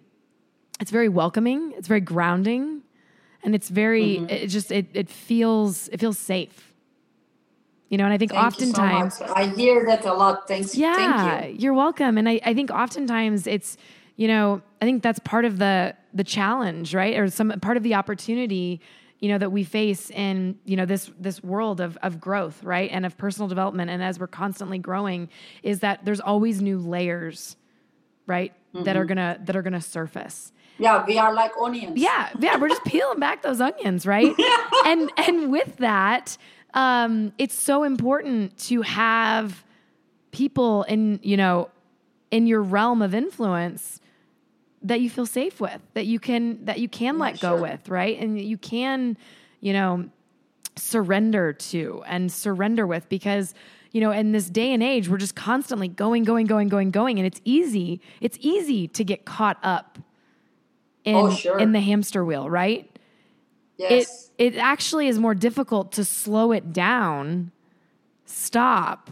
[0.80, 2.82] it's very welcoming it's very grounding
[3.44, 4.28] and it's very Mm-hmm.
[4.28, 6.74] it just it, it feels it feels safe
[7.88, 9.30] you know and i think Thank so oftentimes much.
[9.36, 10.48] I hear that a lot.
[10.48, 10.74] Thanks.
[10.74, 11.60] yeah Thank you.
[11.62, 13.76] you're welcome and I, I think oftentimes it's
[14.16, 17.84] you know i think that's part of the the challenge right or some part of
[17.84, 18.80] the opportunity
[19.20, 22.90] you know that we face in you know this this world of of growth right
[22.92, 25.28] and of personal development and as we're constantly growing
[25.62, 27.56] is that there's always new layers
[28.26, 29.08] right that are Mm-hmm.
[29.08, 31.96] gonna that are gonna surface Yeah, we are like onions.
[31.98, 34.34] yeah, yeah, we're just peeling back those onions, right?
[34.84, 36.36] and and with that,
[36.74, 39.64] um, it's so important to have
[40.32, 41.70] people in you know
[42.30, 44.00] in your realm of influence
[44.86, 47.62] that you feel safe with, that you can that you can let go sure.
[47.62, 48.18] with, right?
[48.18, 49.16] And you can,
[49.60, 50.08] you know,
[50.76, 53.54] surrender to and surrender with because
[53.92, 57.18] you know in this day and age we're just constantly going going going going going
[57.18, 59.98] and it's easy it's easy to get caught up
[61.04, 61.58] in Oh, sure.
[61.58, 62.90] in the hamster wheel right
[63.78, 64.30] Yes.
[64.38, 67.52] it it actually is more difficult to slow it down
[68.26, 69.10] stop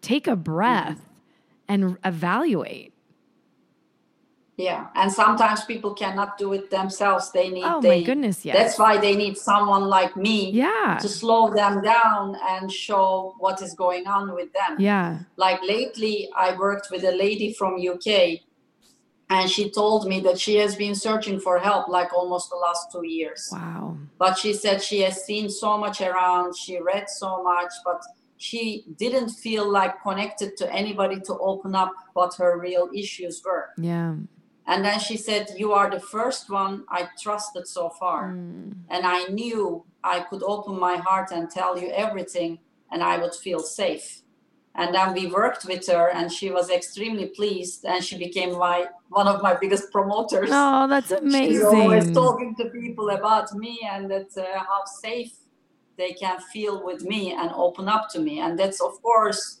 [0.00, 1.84] take a breath mm-hmm.
[1.84, 2.92] and evaluate
[4.58, 4.88] yeah.
[4.94, 7.32] And sometimes people cannot do it themselves.
[7.32, 7.64] They need.
[7.64, 8.56] Oh, my they, goodness, yes.
[8.56, 10.50] That's why they need someone like me.
[10.50, 10.98] Yeah.
[11.00, 14.76] To slow them down and show what is going on with them.
[14.78, 18.06] yeah like lately i worked with a lady from uk
[19.30, 22.90] and she told me that she has been searching for help like almost the last
[22.92, 27.42] two years wow but she said she has seen so much around she read so
[27.42, 28.02] much but
[28.36, 33.70] she didn't feel like connected to anybody to open up what her real issues were
[33.76, 34.14] yeah
[34.70, 38.72] and then she said you are the first one i trusted so far Mm.
[38.94, 42.58] and i knew i could open my heart and tell you everything
[42.92, 44.06] and i would feel safe
[44.78, 48.86] and then we worked with her and she was extremely pleased and she became my
[49.08, 51.50] one of my biggest promoters oh that's amazing!
[51.52, 55.32] she's always talking to people about me and that uh, how safe
[55.96, 59.57] they can feel with me and open up to me and that's of course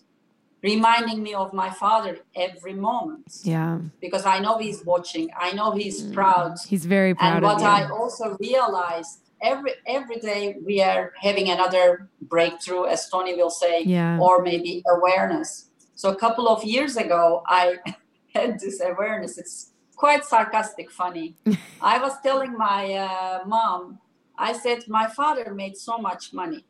[0.62, 5.70] reminding me of my father every moment yeah because i know he's watching i know
[5.72, 10.80] he's proud he's very proud and of what I also realized every every day we
[10.82, 14.18] are having another breakthrough, as Tony will say, Yeah.
[14.18, 15.70] or maybe awareness.
[15.94, 17.78] So a couple of years ago, I
[18.34, 19.38] had this awareness.
[19.38, 21.36] It's quite sarcastic, funny.
[21.80, 23.98] I was telling my uh, mom,
[24.36, 26.64] I said my father made so much money,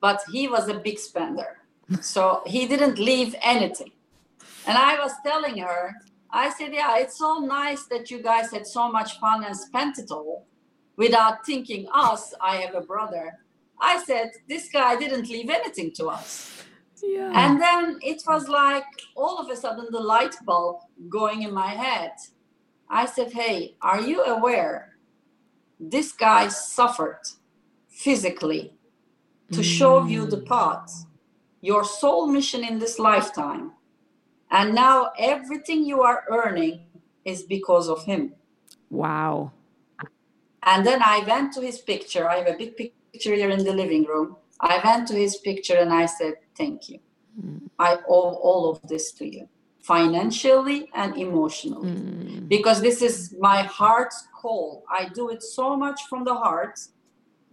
[0.00, 1.58] but he was a big spender,
[2.00, 3.92] so he didn't leave anything.
[4.66, 5.94] And I was telling her,
[6.30, 9.98] I said, Yeah, it's so nice that you guys had so much fun and spent
[9.98, 10.46] it all
[10.96, 12.34] without thinking us.
[12.40, 13.32] I have a brother.
[13.80, 16.64] I said, This guy didn't leave anything to us.
[17.02, 18.84] yeah And then it was like
[19.16, 20.76] all of a sudden the light bulb
[21.08, 22.12] going in my head.
[22.88, 24.96] I said, Hey, are you aware?
[25.78, 27.22] This guy suffered
[27.88, 28.74] physically
[29.52, 30.46] to show you the mm.
[30.46, 31.06] path,
[31.60, 33.72] your sole mission in this lifetime.
[34.50, 36.86] And now everything you are earning
[37.24, 38.34] is because of him.
[38.90, 39.52] wow
[40.62, 42.28] And then I went to his picture.
[42.28, 44.36] I have a big picture here in the living room.
[44.60, 46.98] I went to his picture and I said, Thank you.
[47.40, 47.58] Hmm.
[47.78, 49.48] I owe all of this to you,
[49.80, 52.46] financially and emotionally, hmm.
[52.46, 54.84] because this is my heart's call.
[54.90, 56.78] I do it so much from the heart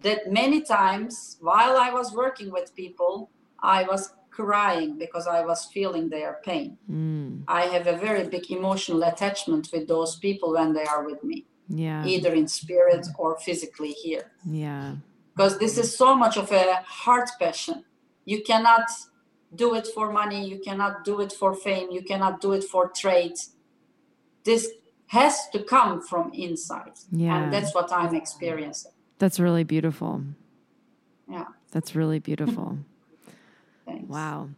[0.02, 3.30] that many times while I was working with people,
[3.62, 6.78] I was crying because I was feeling their pain.
[6.90, 7.44] Mm.
[7.48, 11.46] I have a very big emotional attachment with those people when they are with me
[11.70, 14.96] yeah either in spirit or physically here yeah
[15.36, 17.84] because this is so much of a heart passion
[18.24, 18.88] you cannot
[19.56, 22.88] do it for money you cannot do it for fame you cannot do it for
[22.90, 23.38] trade
[24.46, 24.70] this
[25.08, 27.36] has to come from inside Yeah.
[27.38, 30.24] and that's what i'm experiencing that's really beautiful
[31.30, 32.78] yeah That's That's really beautiful.
[33.88, 34.10] Thanks.
[34.10, 34.50] Wow.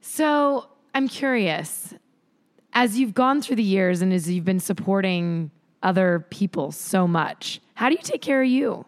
[0.00, 1.94] So I'm curious,
[2.72, 5.50] as you've gone through the years and as you've been supporting
[5.82, 8.84] other people so much, how do you take care of you?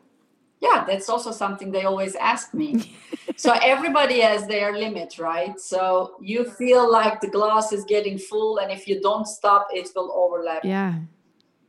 [0.60, 2.94] Yeah, that's also something they always ask me.
[3.36, 5.58] so everybody has their limit, right?
[5.58, 9.88] So you feel like the glass is getting full, and if you don't stop, it
[9.96, 10.62] will overlap.
[10.62, 10.96] Yeah.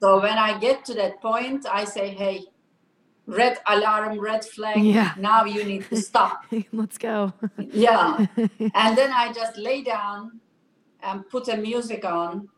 [0.01, 2.47] So when I get to that point, I say, hey,
[3.37, 4.77] red alarm, red flag.
[4.83, 5.13] Yeah.
[5.17, 6.45] Now you need to stop.
[6.71, 7.33] Let's go.
[7.57, 8.25] yeah.
[8.75, 10.39] And then I just lay down
[11.03, 12.49] and put a music on,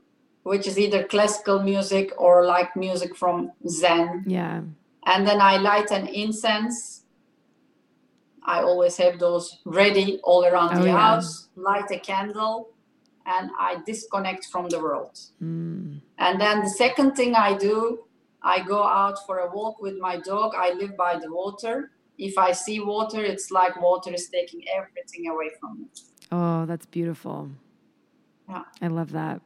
[0.43, 4.23] which is either classical music or like music from Zen.
[4.27, 4.61] Yeah.
[5.05, 7.03] And then I light an incense.
[8.45, 10.97] I always have those ready all around Oh, the yeah.
[10.97, 12.69] house, light a candle,
[13.25, 15.17] and I disconnect from the world.
[15.41, 16.01] Mm.
[16.17, 18.03] And then the second thing I do,
[18.43, 20.53] I go out for a walk with my dog.
[20.55, 21.91] I live by the water.
[22.17, 25.85] If I see water, it's like water is taking everything away from me.
[26.31, 27.49] Oh, that's beautiful.
[28.49, 28.63] Yeah.
[28.81, 29.41] I love that.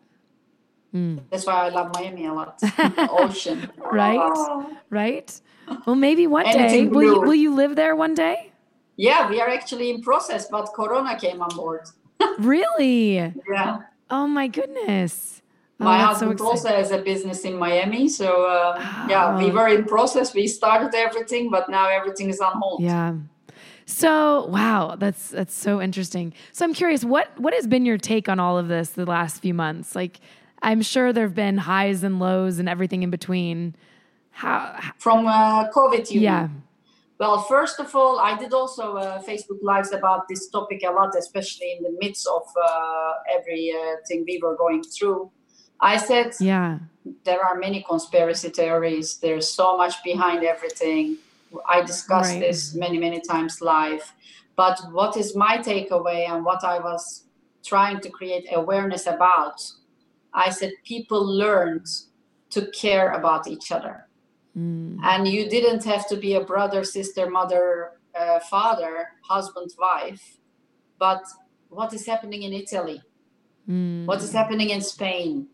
[0.94, 1.22] Mm.
[1.30, 2.60] That's why I love Miami a lot.
[2.60, 3.70] The ocean.
[3.92, 4.20] Right?
[4.20, 4.78] Oh.
[4.90, 5.40] Right?
[5.86, 6.88] Well, maybe one day.
[6.88, 8.52] Will you, will you live there one day?
[8.96, 11.82] Yeah, we are actually in process, but Corona came on board.
[12.40, 13.14] Really?
[13.16, 13.78] Yeah.
[14.10, 15.42] Oh my goodness.
[15.80, 16.52] Oh, My so husband exciting.
[16.52, 18.08] also has a business in Miami.
[18.10, 19.54] So, uh, yeah, we Oh.
[19.54, 20.34] were in process.
[20.34, 22.82] We started everything, but now everything is on hold.
[22.82, 23.14] Yeah.
[23.86, 26.34] So wow, that's that's so interesting.
[26.52, 29.42] So I'm curious, what what has been your take on all of this the last
[29.42, 29.96] few months?
[29.96, 30.20] Like,
[30.62, 33.76] I'm sure there have been highs and lows and everything in between.
[34.32, 34.78] How?
[34.98, 36.48] From uh, COVID, you yeah.
[36.48, 36.64] mean?
[37.20, 41.16] Well, first of all, I did also uh, Facebook Lives about this topic a lot,
[41.18, 45.32] especially in the midst of uh, everything we were going through.
[45.80, 46.80] I said Yeah.
[47.24, 49.18] there are many conspiracy theories.
[49.20, 51.18] There's so much behind everything.
[51.68, 52.42] I discussed Right.
[52.42, 54.04] this many, many times live.
[54.56, 57.26] But what is my takeaway and what I was
[57.64, 59.58] trying to create awareness about?
[60.34, 61.86] I said people learned
[62.50, 64.08] to care about each other
[64.58, 64.98] Mm.
[65.04, 68.94] and you didn't have to be a brother sister mother uh, father
[69.30, 70.38] husband wife
[70.98, 71.22] but
[71.70, 73.00] what is happening in italy
[73.70, 74.06] Mm.
[74.08, 75.48] what is happening in spain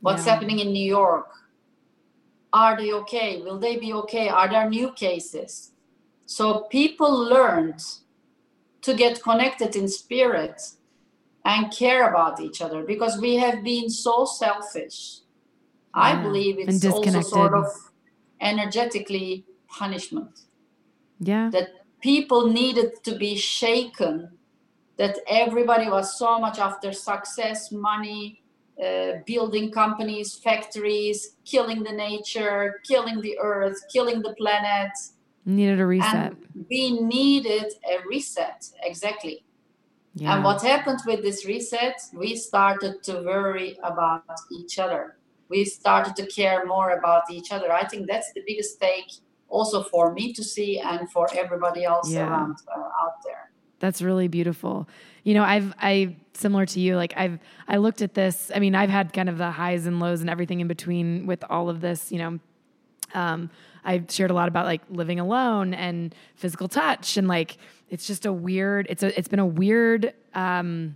[0.00, 0.32] what's Yeah.
[0.32, 1.28] happening in new york?
[2.52, 3.42] Are they okay?
[3.42, 4.28] Will they be okay?
[4.28, 5.72] Are there new cases?
[6.24, 7.82] So people learned
[8.82, 10.62] to get connected in spirit
[11.44, 15.20] and care about each other because we have been so selfish.
[15.92, 17.66] I believe it's also sort of
[18.40, 20.40] energetically punishment.
[21.18, 21.48] Yeah.
[21.50, 21.68] that
[22.00, 24.36] people needed to be shaken
[24.98, 28.42] that everybody was so much after success money
[28.84, 34.90] uh, building companies factories killing the nature killing the earth killing the planet
[35.48, 36.14] Needed a reset.
[36.32, 39.44] and we needed a reset exactly
[40.14, 40.34] yeah.
[40.34, 45.16] and what happened with this reset we started to worry about each other
[45.48, 49.10] we started to care more about each other i think that's the biggest take
[49.48, 52.28] also for me to see and for everybody else Yeah.
[52.28, 53.44] around uh, out there
[53.78, 54.88] That's really beautiful.
[55.26, 56.94] You know, I've I similar to you.
[56.94, 58.52] Like I've I looked at this.
[58.54, 61.42] I mean, I've had kind of the highs and lows and everything in between with
[61.50, 62.12] all of this.
[62.12, 62.38] You know,
[63.12, 63.50] um,
[63.84, 67.58] I've shared a lot about like living alone and physical touch and like
[67.90, 68.86] it's just a weird.
[68.88, 70.94] It's a it's been a weird um,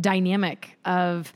[0.00, 1.30] dynamic of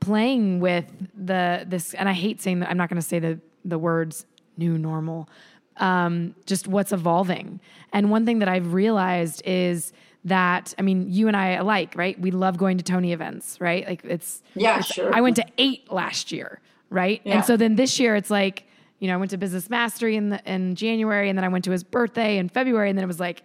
[0.00, 1.92] playing with the this.
[1.92, 2.70] And I hate saying that.
[2.70, 4.24] I'm not going to say the the words
[4.56, 5.28] new normal.
[5.76, 7.60] Um, just what's evolving.
[7.92, 9.92] And one thing that I've realized is
[10.24, 12.18] that I mean, you and I alike, right?
[12.20, 13.86] We love going to Tony events, right?
[13.86, 15.14] Like it's Yeah, it's- sure.
[15.14, 17.20] I went to eight last year, right?
[17.24, 17.36] Yeah.
[17.36, 18.64] And so then this year it's like,
[18.98, 21.64] you know, I went to Business Mastery in the, in January, and then I went
[21.66, 23.44] to his birthday in February, and then it was like,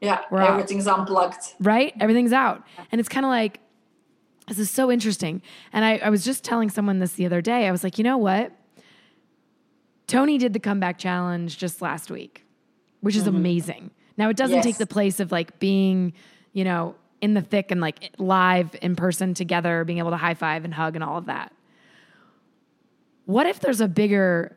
[0.00, 0.50] yeah We're out.
[0.50, 1.92] everything's unplugged right?
[2.00, 2.62] Everything's out.
[2.90, 3.60] And it's kind of like,
[4.48, 5.42] this is so interesting.
[5.72, 7.66] And I, I was just telling someone this the other day.
[7.66, 8.52] I was like, you know what?
[10.06, 12.44] Tony did the comeback challenge just last week,
[13.00, 13.36] which is mm-hmm.
[13.36, 13.90] amazing.
[14.16, 14.64] Now, it doesn't Yes.
[14.64, 16.12] take the place of like being,
[16.52, 20.34] you know, in the thick and like live in person together, being able to high
[20.34, 21.52] five and hug and all of that.
[23.24, 24.56] What if there's a bigger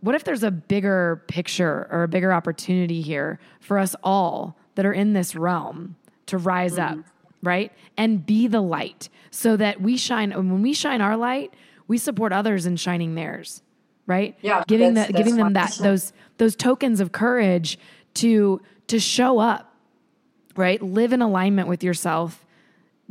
[0.00, 4.84] what if there's a bigger picture or a bigger opportunity here for us all that
[4.86, 7.48] are in this realm to rise up, mm-hmm.
[7.48, 7.72] right?
[7.96, 11.54] And be the light so that we shine and when we shine our light,
[11.88, 13.62] we support others in shining theirs,
[14.06, 14.36] right?
[14.42, 17.78] Yeah, Giving that's- the, giving them that those those tokens of courage
[18.14, 19.74] to to show up,
[20.56, 20.80] right?
[20.80, 22.44] Live in alignment with yourself.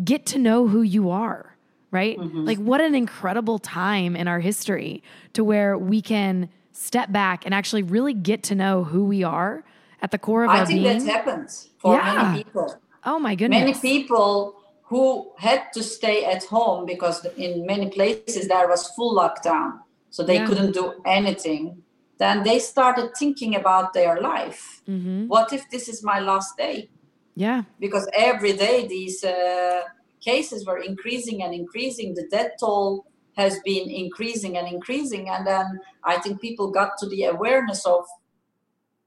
[0.03, 1.55] Get to know who you are,
[1.91, 2.17] right?
[2.17, 2.45] Mm-hmm.
[2.45, 5.03] Like what an incredible time in our history
[5.33, 9.63] to where we can step back and actually really get to know who we are
[10.01, 11.05] at the core of I our think being.
[11.05, 12.23] that happens for Yeah.
[12.31, 12.75] many people.
[13.05, 13.59] oh my goodness.
[13.59, 19.15] Many people who had to stay at home because in many places there was full
[19.15, 20.45] lockdown, so they Yeah.
[20.47, 21.81] couldn't do anything.
[22.17, 24.81] Then they started thinking about their life.
[24.85, 26.89] hmm What if this is my last day?
[27.35, 27.63] Yeah.
[27.79, 29.81] Because every day these uh,
[30.21, 32.13] cases were increasing and increasing.
[32.15, 33.05] The death toll
[33.37, 35.29] has been increasing and increasing.
[35.29, 38.05] And then I think people got to the awareness of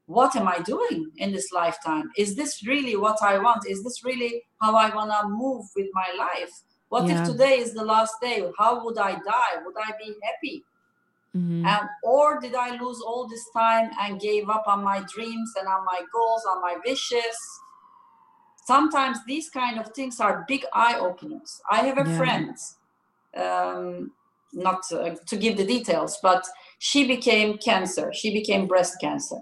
[0.07, 2.11] what am I doing in this lifetime?
[2.17, 3.63] Is this really what I want?
[3.69, 6.53] Is this really how I want to move with my life?
[6.89, 7.21] What Yeah.
[7.21, 8.39] if today is the last day?
[8.59, 9.55] How would I die?
[9.65, 10.65] Would I be happy?
[11.33, 15.53] Hmm And or did I lose all this time and gave up on my dreams
[15.59, 17.37] and on my goals, on my wishes?
[18.67, 21.61] Sometimes these kind of things are big eye openers.
[21.71, 22.17] I have a Yeah.
[22.19, 22.57] friend,
[23.37, 24.13] um,
[24.53, 26.47] not uh, to give the details, but
[26.79, 28.13] she became cancer.
[28.13, 29.41] She became breast cancer.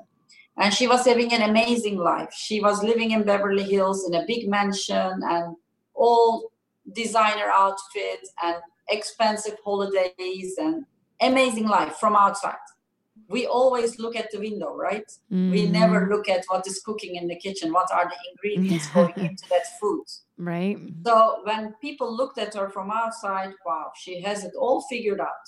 [0.59, 2.32] And she was having an amazing life.
[2.32, 5.57] She was living in Beverly Hills in a big mansion and
[5.95, 6.51] all
[6.95, 8.57] designer outfits and
[8.89, 10.87] expensive holidays and
[11.21, 12.57] amazing life from outside.
[13.29, 15.11] We always look at the window, right?
[15.31, 15.71] We Mhm.
[15.71, 19.49] never look at what is cooking in the kitchen, what are the ingredients going into
[19.49, 20.05] that food.
[20.39, 20.79] Right.
[21.05, 25.47] So when people looked at her from outside, wow, she has it all figured out.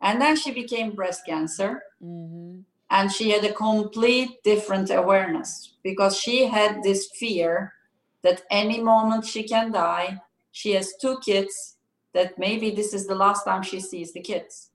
[0.00, 2.60] And then she became breast cancer hmm
[2.90, 7.74] and she had a complete different awareness because she had this fear
[8.22, 10.20] that any moment she can die.
[10.52, 11.76] She has two kids,
[12.14, 14.70] that maybe this is the last time she sees the kids.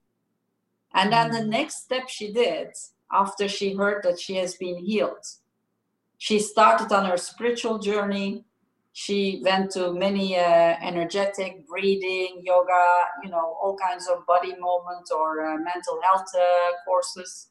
[0.94, 2.68] And then the next step she did
[3.12, 5.24] after she heard that she has been healed,
[6.18, 8.44] she started on her spiritual journey.
[8.92, 12.84] She went to many uh, energetic breathing, yoga,
[13.24, 17.48] you know, all kinds of body movement or uh, mental health uh, courses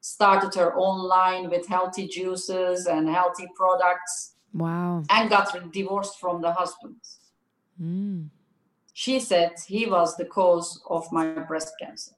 [0.00, 5.02] started her own line with healthy juices and healthy products Wow.
[5.10, 6.96] and got divorced from the husband.
[7.82, 8.28] Mm.
[8.94, 12.12] She said he was the cause of my breast cancer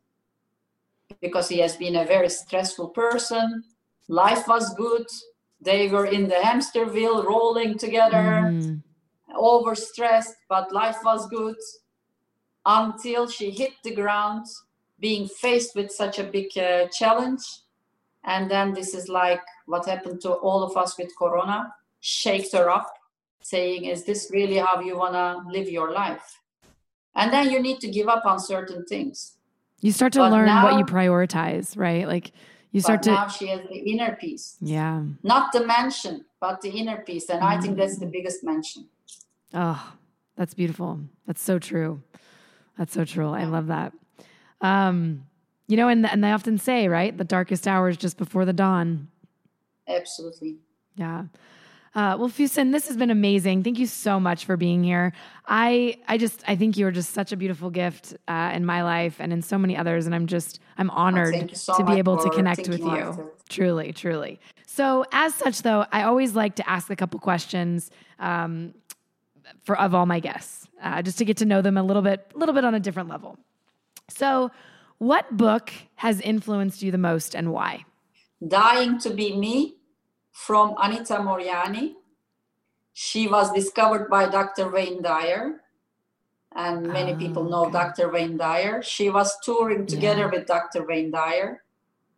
[1.22, 3.64] because he has been a very stressful person.
[4.09, 5.07] Life was good.
[5.59, 8.83] They were in the hamster wheel rolling together, Mhm.
[9.35, 11.57] overstressed, but life was good
[12.66, 14.47] until she hit the ground,
[14.99, 17.45] being faced with such a big uh, challenge.
[18.24, 22.68] And then this is like what happened to all of us with Corona, shakes her
[22.68, 22.93] up,
[23.41, 26.43] saying, Is this really how you want to live your life?
[27.16, 29.36] And then you need to give up on certain things.
[29.80, 32.06] You start to But learn what you prioritize, right?
[32.06, 32.32] Like
[32.72, 35.02] you start to, now she has the inner peace, yeah.
[35.22, 37.28] not the mansion, but the inner peace.
[37.30, 38.00] And I think that's Mm.
[38.00, 38.88] the biggest mansion.
[39.54, 39.94] Oh,
[40.36, 41.00] that's beautiful.
[41.26, 42.02] That's so true.
[42.78, 43.30] That's so true.
[43.30, 43.92] I love that.
[44.60, 45.26] Um,
[45.68, 48.52] you know, and and they often say, right, the darkest hour is just before the
[48.52, 49.08] dawn.
[49.88, 50.56] Absolutely.
[50.96, 51.24] Yeah.
[51.97, 53.62] Uh, well, Fusun, this has been amazing.
[53.62, 55.14] Thank you so much for being here.
[55.47, 58.82] I, I just, I think you are just such a beautiful gift uh, in my
[58.82, 61.84] life and in so many others, and I'm just, I'm honored thank you so to
[61.84, 63.32] be able to connect with you.
[63.49, 64.38] Truly, truly.
[64.66, 68.74] So, as such, though, I always like to ask a couple questions um,
[69.64, 72.30] for of all my guests, uh, just to get to know them a little bit,
[72.34, 73.38] a little bit on a different level.
[74.11, 74.51] So,
[74.99, 77.86] what book has influenced you the most, and why?
[78.47, 79.76] Dying to Be Me
[80.45, 81.95] from Anita Moorjani.
[82.93, 84.70] She was discovered by Dr.
[84.70, 85.61] Wayne Dyer,
[86.55, 87.72] and many Ah, people know okay.
[87.80, 88.11] Dr.
[88.12, 88.82] Wayne Dyer.
[88.82, 90.87] She was touring together with Dr.
[90.87, 91.62] Wayne Dyer,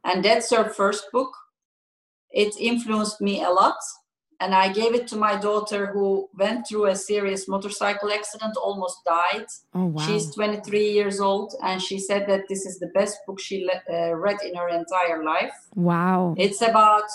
[0.05, 1.33] and that's her first book.
[2.31, 3.79] It influenced me a lot,
[4.41, 8.99] and I gave it to my daughter who went through a serious motorcycle accident, almost
[9.05, 9.47] died.
[9.75, 10.03] Oh, wow.
[10.07, 13.83] She's 23 years old, and she said that this is the best book she le-
[13.97, 15.55] uh, read in her entire life.
[15.75, 16.35] wow.
[16.37, 17.09] It's about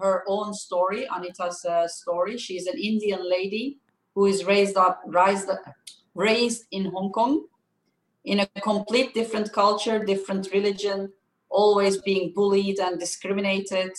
[0.00, 2.36] her own story, Anita's uh, story.
[2.36, 3.78] She's an Indian lady
[4.14, 5.48] who is raised up, raised,
[6.14, 7.46] raised in Hong Kong,
[8.24, 11.12] in a complete different culture, different religion,
[11.48, 13.92] always being bullied and discriminated.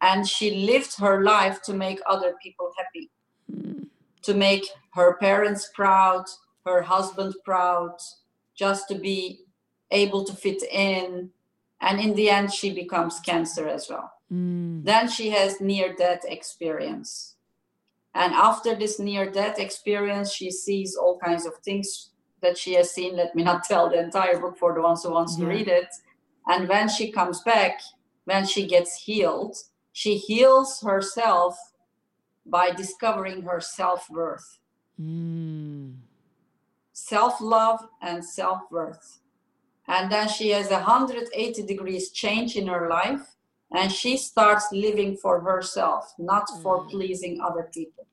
[0.00, 3.10] And she lived her life to make other people happy,
[4.22, 6.24] to make her parents proud,
[6.66, 7.92] her husband proud,
[8.54, 9.40] just to be
[9.90, 11.30] able to fit in.
[11.80, 14.10] And in the end, she becomes cancer as well.
[14.32, 14.84] Mm.
[14.84, 17.36] Then she has near death experience.
[18.14, 22.10] And after this near death experience, she sees all kinds of things
[22.42, 23.16] that she has seen.
[23.16, 25.88] Let me not tell the entire book for the ones who wants to read it.
[26.46, 27.80] And when she comes back,
[28.24, 29.56] when she gets healed,
[29.92, 31.56] she heals herself
[32.46, 34.58] by discovering her self-worth,
[35.00, 35.96] Mm.
[36.92, 39.20] self-love and self-worth.
[39.88, 43.36] And then she has a 180 degrees change in her life
[43.72, 46.90] and she starts living for herself, not for Mm.
[46.90, 48.06] pleasing other people.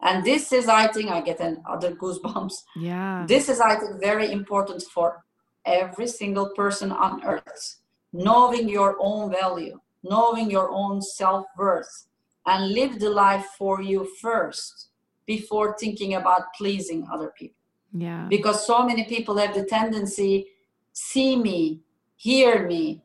[0.00, 2.54] And this is, I think, I get an other goosebumps.
[2.76, 3.24] Yeah.
[3.26, 5.24] This is, I think, very important for
[5.64, 7.66] every single person on earth.
[8.12, 12.06] Knowing your own value, knowing your own self worth,
[12.46, 14.90] and live the life for you first
[15.26, 17.56] before thinking about pleasing other people.
[17.92, 18.26] Yeah.
[18.28, 20.46] Because so many people have the tendency
[20.92, 21.80] see me,
[22.16, 23.02] hear me,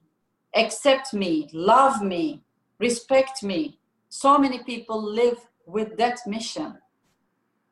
[0.55, 2.41] accept me, love me,
[2.79, 3.77] respect me.
[4.09, 6.77] So many people live with that mission.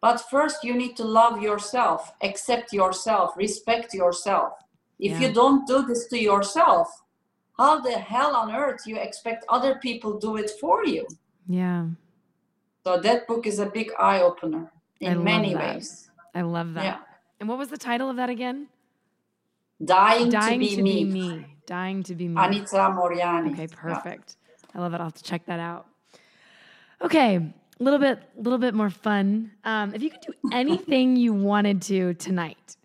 [0.01, 4.53] But first, you need to love yourself, accept yourself, respect yourself.
[4.97, 5.27] If Yeah.
[5.27, 6.87] you don't do this to yourself,
[7.57, 11.05] how the hell on earth you expect other people do it for you?
[11.47, 11.87] Yeah.
[12.85, 14.71] So that book is a big eye opener
[15.01, 15.75] in many that.
[15.75, 16.09] ways.
[16.33, 16.83] I love that.
[16.85, 16.99] Yeah.
[17.41, 18.67] And what was the title of that again?
[19.83, 21.03] Dying, Dying to be me.
[21.05, 21.45] me.
[21.69, 22.33] Dying to be me.
[22.35, 23.53] Anita Moorjani.
[23.53, 23.77] Okay, Yeah.
[23.77, 24.37] perfect.
[24.73, 24.97] I love it.
[24.97, 25.85] I'll have to check that out.
[26.99, 29.51] Okay, a little bit, a little bit more fun.
[29.63, 32.75] Um, if you could do anything you wanted to tonight,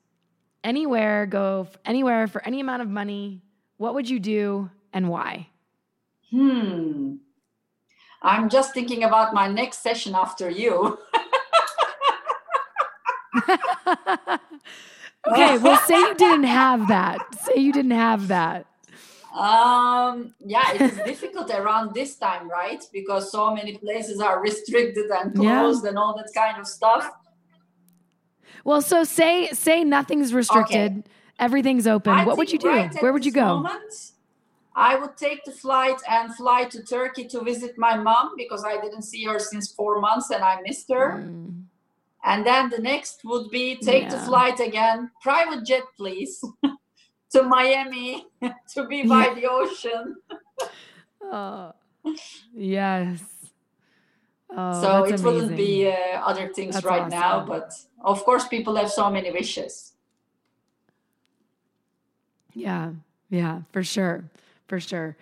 [0.62, 3.40] anywhere, go anywhere for any amount of money,
[3.78, 5.48] what would you do and why?
[6.30, 7.14] Hmm.
[8.20, 10.98] I'm just thinking about my next session after you.
[13.48, 17.18] okay, well, say you didn't have that.
[17.44, 18.66] Say you didn't have that.
[19.34, 22.82] Um, yeah, it is difficult around this time, right?
[22.92, 25.58] Because so many places are restricted and Yeah.
[25.58, 27.10] closed and all that kind of stuff.
[28.64, 31.08] Well, so say say nothing's restricted,
[31.38, 32.12] everything's open.
[32.14, 32.68] I what would you do?
[32.68, 33.56] right Where would you go?
[33.58, 34.12] moment,
[34.76, 38.80] I would take the flight and fly to Turkey to visit my mom because I
[38.80, 41.08] didn't see her since four months and I missed her.
[41.24, 41.64] Mm,
[42.24, 46.40] And then the next would be take the flight again, private jet, please,
[47.34, 48.26] to Miami
[48.74, 49.34] to be by Yeah.
[49.34, 50.16] the ocean.
[51.32, 51.72] Oh,
[52.54, 53.22] yes.
[54.54, 57.72] Oh, so it wouldn't be uh, other things That's right now, but
[58.04, 59.94] of course, people have so many wishes.
[62.52, 62.92] Yeah,
[63.30, 64.24] yeah, for sure,
[64.68, 65.16] for sure.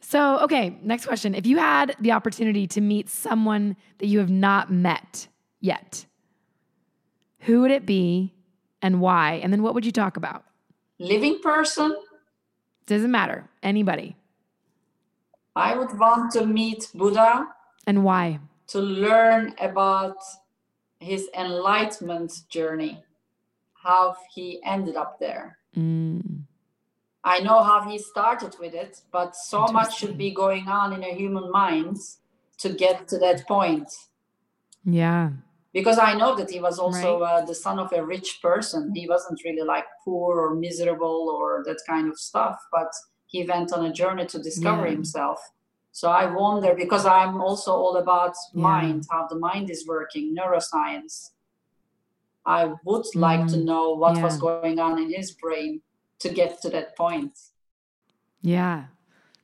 [0.00, 1.34] So, okay, next question.
[1.34, 5.26] If you had the opportunity to meet someone that you have not met
[5.60, 6.06] yet,
[7.40, 8.32] who would it be
[8.80, 9.40] and why?
[9.42, 10.44] And then what would you talk about?
[10.98, 11.94] Living person,
[12.86, 13.48] Doesn't matter.
[13.62, 14.16] Anybody.
[15.54, 17.46] I would want to meet Buddha
[17.86, 18.40] And why?
[18.68, 20.16] to learn about
[21.00, 23.02] his enlightenment journey,
[23.74, 25.56] how he ended up there.
[25.76, 26.42] Mm,
[27.24, 31.02] I know how he started with it, but so much should be going on in
[31.04, 31.96] a human mind
[32.58, 33.88] to get to that point.
[34.84, 35.30] yeah.
[35.72, 38.90] Because I know that he was also uh, the son of a rich person.
[38.94, 42.90] He wasn't really like poor or miserable or that kind of stuff, but
[43.26, 44.92] he went on a journey to discover Yeah.
[44.92, 45.38] himself.
[45.92, 48.62] So I wonder because I'm also all about Yeah.
[48.62, 51.32] mind, how the mind is working, neuroscience.
[52.46, 55.82] I would like to know what was going on in his brain
[56.20, 57.38] to get to that point.
[58.40, 58.84] Yeah.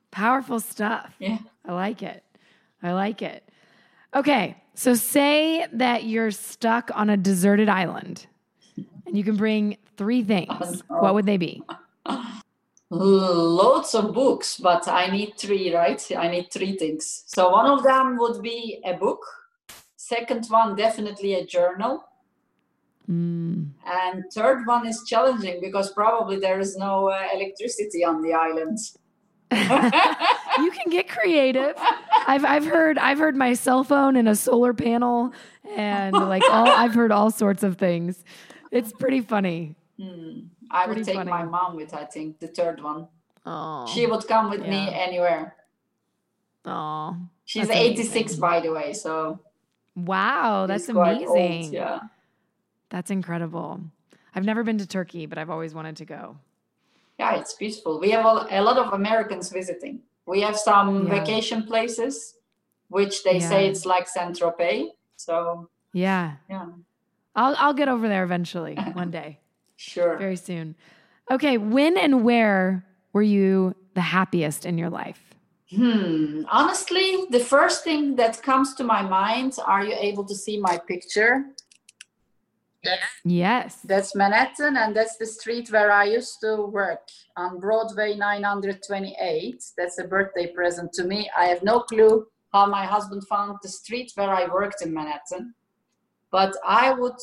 [0.09, 1.13] Powerful stuff.
[1.19, 1.37] Yeah.
[1.65, 2.23] I like it.
[2.81, 3.47] I like it.
[4.15, 4.55] Okay.
[4.75, 8.27] So say that you're stuck on a deserted island
[9.05, 10.49] and you can bring three things.
[10.51, 11.01] Oh, no.
[11.01, 11.63] What would they be?
[12.91, 16.01] Loads of books, but I need three, right?
[16.15, 17.23] I need three things.
[17.25, 19.25] So one of them would be a book.
[19.95, 22.03] Second one, definitely a journal.
[23.09, 28.33] Mm, And third one is challenging because probably there is no uh, electricity on the
[28.33, 28.77] island.
[30.59, 31.73] you can get creative.
[32.27, 35.33] I've I've heard I've heard my cell phone and a solar panel
[35.75, 38.23] and like all I've heard all sorts of things.
[38.71, 39.75] It's pretty funny.
[39.99, 40.39] Hmm.
[40.71, 43.07] I would Pretty take my mom with, I think, the third one.
[43.45, 43.85] Oh.
[43.87, 45.55] She would come with me anywhere.
[46.65, 47.15] oh.
[47.45, 48.39] She's 86, amazing.
[48.41, 49.39] by the way, so
[49.95, 51.73] Wow, that's quite old, amazing.
[51.73, 51.99] yeah.
[52.89, 53.81] That's incredible.
[54.33, 56.37] I've never been to Turkey, but I've always wanted to go.
[57.19, 57.99] Yeah, it's beautiful.
[57.99, 60.01] We have a lot of Americans visiting.
[60.25, 61.19] We have some Yeah.
[61.19, 62.35] vacation places,
[62.89, 64.89] which they say it's like Saint Tropez.
[65.17, 66.37] So Yeah.
[66.49, 66.67] yeah,
[67.35, 69.39] I'll I'll get over there eventually, one day,
[69.75, 70.17] sure.
[70.17, 70.75] very soon.
[71.31, 75.21] Okay, when and where were you the happiest in your life?
[75.75, 76.43] Hmm.
[76.51, 80.77] Honestly, the first thing that comes to my mind, are you able to see my
[80.77, 81.45] picture?
[83.23, 83.79] Yes.
[83.83, 87.07] That's Manhattan, and that's the street where I used to work
[87.37, 89.63] on Broadway 928.
[89.77, 91.29] That's a birthday present to me.
[91.37, 95.53] I have no clue how my husband found the street where I worked in Manhattan,
[96.31, 97.19] but I would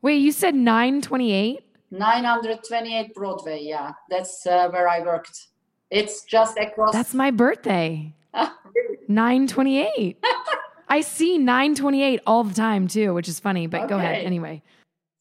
[0.00, 1.64] Wait, you said 928?
[1.90, 3.60] 928 Broadway.
[3.62, 5.48] Yeah, that's uh, where I worked.
[5.90, 6.92] It's just across.
[6.92, 8.14] That's my birthday.
[8.74, 8.98] Really?
[9.08, 10.22] 928.
[10.88, 14.62] I see 928 all the time too, which is funny, but go ahead anyway.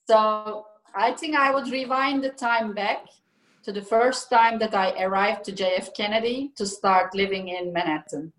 [0.07, 3.05] So I think I would rewind the time back
[3.63, 8.31] to the first time that I arrived to JF Kennedy to start living in Manhattan.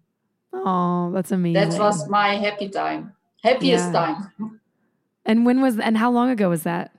[0.52, 1.70] Oh, that's amazing.
[1.70, 3.12] That was my happy time,
[3.44, 3.92] happiest Yeah.
[3.92, 4.60] time.
[5.26, 6.92] and when was and how long ago was that?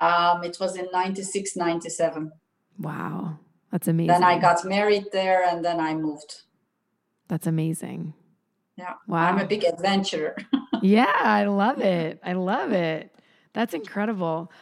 [0.00, 2.30] Um, it was in 96, 97.
[2.78, 3.38] Wow.
[3.72, 4.12] That's amazing.
[4.12, 6.42] Then I got married there and then I moved.
[7.26, 8.14] That's amazing.
[8.76, 8.94] Yeah.
[9.08, 9.26] Wow.
[9.26, 10.36] I'm a big adventurer.
[10.80, 12.20] Yeah, I love it.
[12.22, 13.12] I love it.
[13.58, 14.52] That's incredible.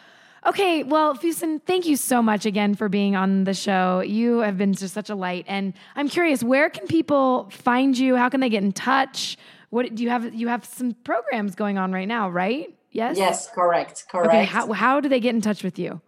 [0.46, 4.00] Okay, well, Fusun, thank you so much again for being on the show.
[4.00, 8.16] You have been just such a light, and I'm curious, where can people find you?
[8.16, 9.36] How can they get in touch?
[9.68, 10.34] What do you have?
[10.34, 12.74] You have some programs going on right now, right?
[12.90, 13.18] Yes.
[13.18, 14.28] yes, correct, correct.
[14.28, 14.44] Okay.
[14.46, 16.00] How how do they get in touch with you?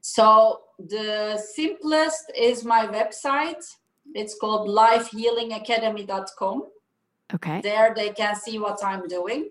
[0.00, 3.62] So the simplest is my website.
[4.16, 6.64] It's called lifehealingacademy.com.
[7.34, 7.60] Okay.
[7.60, 9.50] There they can see what I'm doing.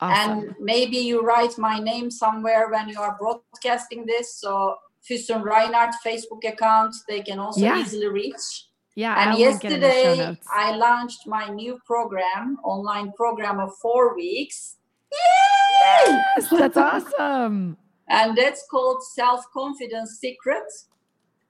[0.00, 0.30] Awesome.
[0.38, 4.36] And maybe you write my name somewhere when you are broadcasting this.
[4.40, 4.76] So
[5.08, 7.80] Fusun Rynart Facebook account, they can also Yeah.
[7.80, 8.66] easily reach.
[8.96, 9.14] yeah.
[9.20, 10.40] And I'll link it in the show yesterday.
[10.52, 14.76] I launched my new program, online program of four weeks.
[15.12, 16.22] Yay!
[16.36, 17.76] Yes, that's awesome.
[18.08, 20.64] and that's called Self Confidence Secret.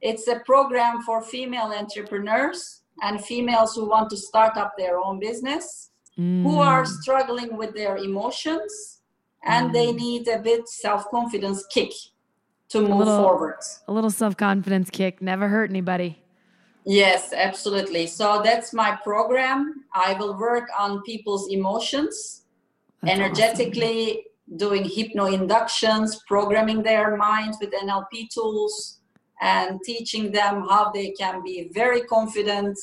[0.01, 5.19] It's a program for female entrepreneurs and females who want to start up their own
[5.19, 9.01] business, who are Mm, struggling with their emotions,
[9.43, 9.97] and they Mm.
[9.97, 11.93] need a bit self confidence kick
[12.69, 13.59] to move little- forward.
[13.89, 16.19] a little self confidence kick never hurt anybody.
[16.87, 18.07] Yes, absolutely.
[18.07, 19.85] So that's my program.
[19.95, 22.15] I will work on people's emotions
[23.03, 23.23] That's awesome.
[23.23, 29.01] energetically doing hypno inductions, programming their minds with NLP tools,
[29.41, 32.79] and teaching them how they can be very confident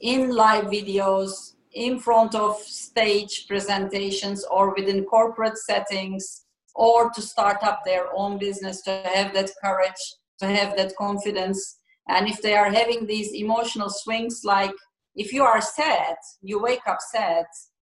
[0.00, 6.44] in live videos, in front of stage presentations, or within corporate settings,
[6.74, 10.02] or to start up their own business, to have that courage,
[10.38, 11.78] to have that confidence.
[12.08, 14.74] And if they are having these emotional swings, like
[15.14, 17.46] if you are sad, you wake up sad,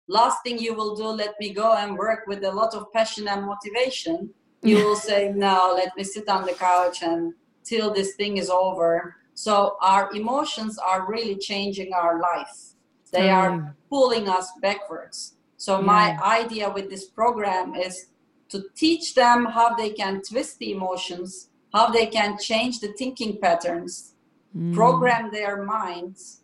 [0.08, 3.28] last thing you will do let me go and work with a lot of passion
[3.28, 4.30] and motivation.
[4.62, 7.32] You will say no let me sit on the couch and
[7.64, 9.16] till this thing is over.
[9.34, 12.74] So our emotions are really changing our life
[13.10, 15.34] they are pulling us backwards.
[15.56, 15.86] So Yeah.
[15.94, 16.04] my
[16.40, 18.06] idea with this program is
[18.50, 23.38] to teach them how they can twist the emotions how they can change the thinking
[23.40, 24.14] patterns
[24.56, 24.74] Mm.
[24.74, 26.40] program their minds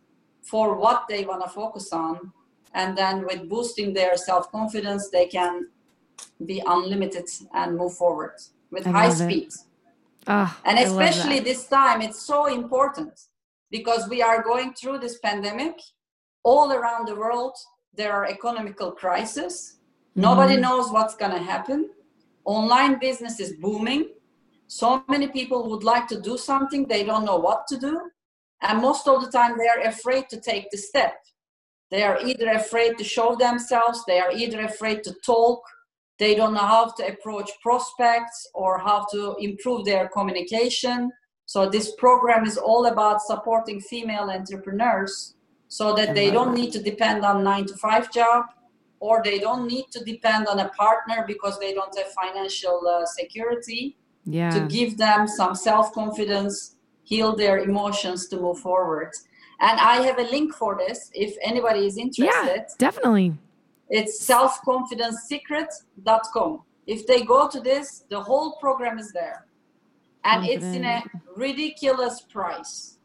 [0.50, 2.32] for what they want to focus on
[2.72, 5.52] and then with boosting their self-confidence they can
[6.50, 7.28] be unlimited
[7.60, 8.36] and move forward
[8.70, 9.50] with I high speed.
[10.28, 13.14] Ah, and especially this time it's so important
[13.76, 15.74] because we are going through this pandemic
[16.50, 17.56] all around the world
[18.00, 19.54] there are economical crises.
[20.14, 20.64] Nobody Mhm.
[20.66, 21.80] knows what's going to happen.
[22.44, 24.02] Online business is booming.
[24.80, 27.94] So many people would like to do something they don't know what to do.
[28.66, 31.14] And most of the time they are afraid to take the step.
[31.92, 35.60] They are either afraid to show themselves they are either afraid to talk
[36.18, 40.98] they don't know how to approach prospects or how to improve their communication.
[41.44, 45.35] So this program is all about supporting female entrepreneurs
[45.78, 48.46] so that they don't need to depend on 9 to 5 job
[48.98, 53.04] or they don't need to depend on a partner because they don't have financial uh,
[53.04, 54.48] security yeah.
[54.48, 59.10] to give them some self confidence, heal their emotions to move forward.
[59.60, 62.64] And I have a link for this if anybody is interested.
[62.68, 63.34] yeah, definitely.
[63.90, 66.62] It's selfconfidencesecret.com.
[66.86, 69.44] If they go to this, the whole program is there.
[70.24, 71.04] And it's in a
[71.36, 72.96] ridiculous price.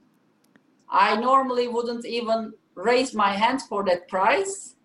[0.90, 4.76] I normally wouldn't even raise my hand for that price,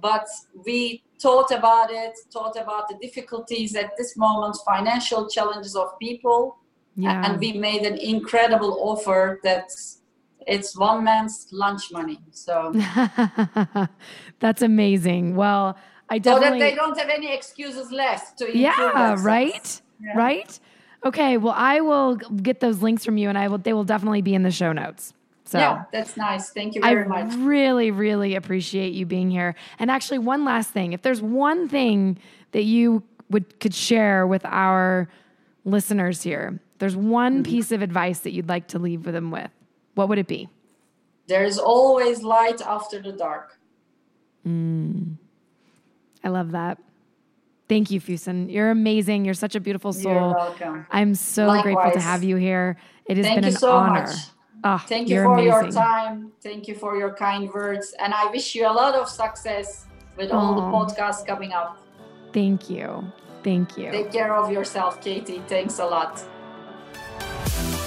[0.00, 0.26] but
[0.66, 6.56] we thought about it, thought about the difficulties at this moment, financial challenges of people,
[6.96, 7.24] Yeah.
[7.24, 9.96] and we made an incredible offer that's
[10.46, 12.18] it's one man's lunch money.
[12.32, 12.72] So
[14.40, 15.36] That's amazing.
[15.36, 15.76] Well,
[16.08, 19.22] I definitely so that they don't have any excuses left to Yeah, themselves.
[19.22, 19.80] right?
[20.02, 20.16] Yeah.
[20.16, 20.58] Right?
[21.04, 24.22] Okay, well I will get those links from you and I will they will definitely
[24.22, 25.12] be in the show notes.
[25.50, 26.50] So Yeah, that's nice.
[26.50, 27.34] Thank you I very much.
[27.38, 29.56] really, really appreciate you being here.
[29.80, 32.18] And actually, one last thing: if there's one thing
[32.52, 35.08] that you would could share with our
[35.64, 37.50] listeners here, there's one Mm-hmm.
[37.50, 39.50] piece of advice that you'd like to leave them with.
[39.96, 40.48] What would it be?
[41.26, 43.58] There's always light after the dark.
[46.22, 46.78] I love that.
[47.68, 48.50] Thank you, Fusun.
[48.52, 49.24] You're amazing.
[49.24, 50.12] You're such a beautiful soul.
[50.12, 50.86] You're welcome.
[50.90, 52.76] I'm so grateful to have you here.
[53.06, 54.02] It has Thank been you an so honor.
[54.06, 54.16] much.
[54.62, 56.32] Oh, Thank you you're for your time.
[56.42, 57.94] Thank you for your kind words.
[57.98, 59.86] And I wish you a lot of success
[60.16, 61.78] with all the podcasts coming up.
[62.32, 63.04] Thank you.
[63.42, 63.90] Thank you.
[63.90, 65.42] Take care of yourself, Katie.
[65.48, 66.22] Thanks a lot.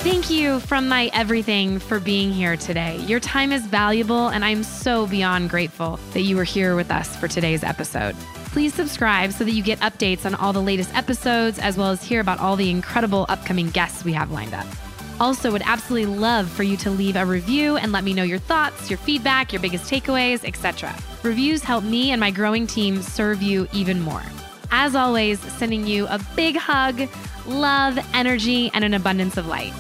[0.04, 2.98] Thank you from my everything for being here today.
[3.02, 7.16] Your time is valuable, and I'm so beyond grateful that you were here with us
[7.16, 8.16] for today's episode.
[8.48, 12.04] Please subscribe so that you get updates on all the latest episodes, as well as
[12.04, 14.66] hear about all the incredible upcoming guests we have lined up.
[15.20, 18.40] Also, would absolutely love for you to leave a review and let me know your
[18.40, 20.96] thoughts, your feedback, your biggest takeaways, etc.
[21.24, 24.24] Reviews help me and my growing team serve you even more.
[24.72, 27.08] As always, sending you a big hug,
[27.46, 29.74] love, energy, and an abundance of light.